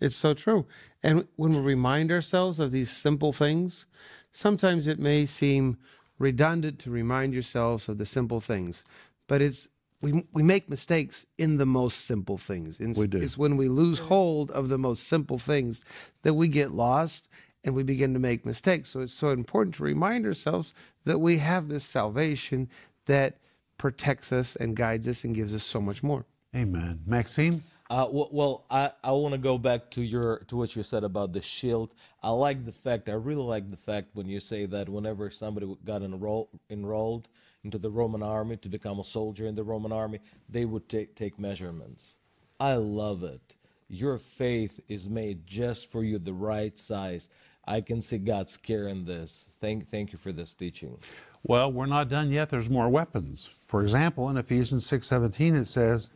It's 0.00 0.16
so 0.16 0.32
true. 0.32 0.66
And 1.02 1.26
when 1.36 1.54
we 1.54 1.60
remind 1.60 2.10
ourselves 2.10 2.58
of 2.58 2.72
these 2.72 2.90
simple 2.90 3.32
things, 3.32 3.86
sometimes 4.32 4.86
it 4.86 4.98
may 4.98 5.26
seem 5.26 5.76
redundant 6.18 6.78
to 6.80 6.90
remind 6.90 7.34
yourselves 7.34 7.88
of 7.88 7.98
the 7.98 8.06
simple 8.06 8.40
things, 8.40 8.84
but 9.26 9.40
it's 9.40 9.68
we, 10.00 10.24
we 10.32 10.42
make 10.42 10.70
mistakes 10.70 11.26
in 11.36 11.58
the 11.58 11.66
most 11.66 12.06
simple 12.06 12.38
things. 12.38 12.78
we 12.78 13.06
do. 13.06 13.18
It's 13.18 13.36
when 13.36 13.56
we 13.56 13.68
lose 13.68 13.98
hold 13.98 14.50
of 14.50 14.68
the 14.68 14.78
most 14.78 15.06
simple 15.06 15.38
things 15.38 15.84
that 16.22 16.34
we 16.34 16.48
get 16.48 16.70
lost 16.70 17.28
and 17.64 17.74
we 17.74 17.82
begin 17.82 18.14
to 18.14 18.18
make 18.18 18.46
mistakes. 18.46 18.90
So 18.90 19.00
it's 19.00 19.12
so 19.12 19.28
important 19.28 19.74
to 19.76 19.82
remind 19.82 20.24
ourselves 20.24 20.74
that 21.04 21.18
we 21.18 21.38
have 21.38 21.68
this 21.68 21.84
salvation 21.84 22.68
that 23.06 23.38
protects 23.76 24.32
us 24.32 24.56
and 24.56 24.74
guides 24.74 25.06
us 25.06 25.24
and 25.24 25.34
gives 25.34 25.54
us 25.54 25.64
so 25.64 25.80
much 25.80 26.02
more. 26.02 26.24
Amen. 26.54 27.00
Maxime? 27.06 27.62
Uh, 27.90 28.06
well, 28.10 28.28
well, 28.30 28.64
I, 28.70 28.90
I 29.02 29.10
want 29.12 29.32
to 29.32 29.38
go 29.38 29.58
back 29.58 29.90
to 29.92 30.02
your 30.02 30.38
to 30.46 30.56
what 30.56 30.76
you 30.76 30.84
said 30.84 31.02
about 31.02 31.32
the 31.32 31.42
shield. 31.42 31.92
I 32.22 32.30
like 32.30 32.64
the 32.64 32.72
fact. 32.72 33.08
I 33.08 33.14
really 33.14 33.42
like 33.42 33.68
the 33.68 33.76
fact 33.76 34.10
when 34.14 34.28
you 34.28 34.38
say 34.38 34.64
that 34.66 34.88
whenever 34.88 35.28
somebody 35.30 35.74
got 35.84 36.02
enrolled 36.02 36.48
enrolled 36.70 37.28
into 37.64 37.78
the 37.78 37.90
Roman 37.90 38.22
army 38.22 38.56
to 38.58 38.68
become 38.68 39.00
a 39.00 39.04
soldier 39.04 39.46
in 39.46 39.54
the 39.54 39.64
Roman 39.64 39.92
army, 39.92 40.20
they 40.48 40.64
would 40.64 40.88
take 40.88 41.14
take 41.14 41.38
measurements. 41.38 42.16
I 42.58 42.74
love 42.74 43.22
it. 43.22 43.54
Your 43.88 44.18
faith 44.18 44.80
is 44.88 45.08
made 45.08 45.46
just 45.46 45.90
for 45.90 46.04
you, 46.04 46.18
the 46.18 46.32
right 46.32 46.78
size. 46.78 47.28
I 47.66 47.80
can 47.80 48.00
see 48.00 48.18
God's 48.18 48.56
care 48.56 48.88
in 48.88 49.04
this. 49.04 49.50
Thank 49.60 49.88
thank 49.88 50.12
you 50.12 50.18
for 50.18 50.32
this 50.32 50.54
teaching. 50.54 50.96
Well, 51.42 51.72
we're 51.72 51.86
not 51.86 52.08
done 52.08 52.30
yet. 52.30 52.50
There's 52.50 52.70
more 52.70 52.88
weapons. 52.88 53.48
For 53.64 53.82
example, 53.82 54.28
in 54.28 54.36
Ephesians 54.36 54.86
6:17 54.86 55.56
it 55.56 55.66
says 55.66 56.10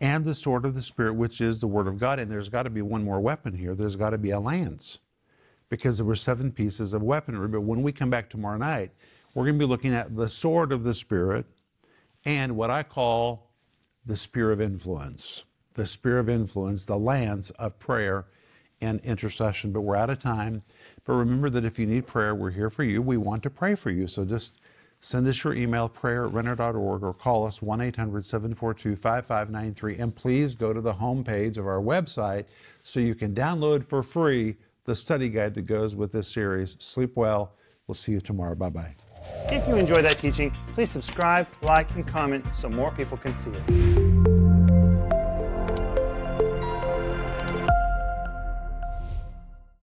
and 0.00 0.24
the 0.24 0.34
sword 0.34 0.64
of 0.64 0.74
the 0.74 0.82
Spirit, 0.82 1.14
which 1.14 1.40
is 1.40 1.58
the 1.58 1.66
Word 1.66 1.88
of 1.88 1.98
God. 1.98 2.18
And 2.18 2.30
there's 2.30 2.48
got 2.48 2.64
to 2.64 2.70
be 2.70 2.82
one 2.82 3.04
more 3.04 3.20
weapon 3.20 3.54
here. 3.54 3.74
There's 3.74 3.96
got 3.96 4.10
to 4.10 4.18
be 4.18 4.30
a 4.30 4.40
lance 4.40 4.98
because 5.68 5.98
there 5.98 6.06
were 6.06 6.16
seven 6.16 6.52
pieces 6.52 6.94
of 6.94 7.02
weaponry. 7.02 7.48
But 7.48 7.62
when 7.62 7.82
we 7.82 7.92
come 7.92 8.10
back 8.10 8.30
tomorrow 8.30 8.58
night, 8.58 8.92
we're 9.34 9.44
going 9.44 9.58
to 9.58 9.66
be 9.66 9.68
looking 9.68 9.94
at 9.94 10.16
the 10.16 10.28
sword 10.28 10.72
of 10.72 10.84
the 10.84 10.94
Spirit 10.94 11.46
and 12.24 12.56
what 12.56 12.70
I 12.70 12.82
call 12.82 13.50
the 14.04 14.16
spear 14.16 14.50
of 14.50 14.60
influence. 14.60 15.44
The 15.74 15.86
spear 15.86 16.18
of 16.18 16.28
influence, 16.28 16.86
the 16.86 16.98
lance 16.98 17.50
of 17.50 17.78
prayer 17.78 18.26
and 18.80 19.00
intercession. 19.00 19.72
But 19.72 19.82
we're 19.82 19.96
out 19.96 20.10
of 20.10 20.18
time. 20.18 20.62
But 21.04 21.14
remember 21.14 21.50
that 21.50 21.64
if 21.64 21.78
you 21.78 21.86
need 21.86 22.06
prayer, 22.06 22.34
we're 22.34 22.50
here 22.50 22.70
for 22.70 22.82
you. 22.82 23.00
We 23.00 23.16
want 23.16 23.42
to 23.44 23.50
pray 23.50 23.74
for 23.74 23.90
you. 23.90 24.06
So 24.06 24.24
just 24.24 24.58
Send 25.00 25.28
us 25.28 25.44
your 25.44 25.54
email, 25.54 25.88
prayer 25.88 26.26
at 26.26 26.32
renner.org, 26.32 27.02
or 27.02 27.14
call 27.14 27.46
us 27.46 27.62
1 27.62 27.80
800 27.80 28.26
742 28.26 28.96
5593. 28.96 29.96
And 29.96 30.14
please 30.14 30.54
go 30.54 30.72
to 30.72 30.80
the 30.80 30.92
homepage 30.92 31.56
of 31.56 31.66
our 31.66 31.80
website 31.80 32.46
so 32.82 32.98
you 33.00 33.14
can 33.14 33.34
download 33.34 33.84
for 33.84 34.02
free 34.02 34.56
the 34.84 34.96
study 34.96 35.28
guide 35.28 35.54
that 35.54 35.62
goes 35.62 35.94
with 35.94 36.12
this 36.12 36.28
series. 36.28 36.76
Sleep 36.80 37.14
well. 37.14 37.52
We'll 37.86 37.94
see 37.94 38.12
you 38.12 38.20
tomorrow. 38.20 38.54
Bye 38.54 38.70
bye. 38.70 39.07
If 39.50 39.66
you 39.66 39.76
enjoyed 39.76 40.04
that 40.04 40.18
teaching, 40.18 40.54
please 40.72 40.90
subscribe, 40.90 41.46
like, 41.62 41.90
and 41.94 42.06
comment 42.06 42.44
so 42.52 42.68
more 42.68 42.90
people 42.92 43.16
can 43.16 43.32
see 43.32 43.50
it. 43.50 44.07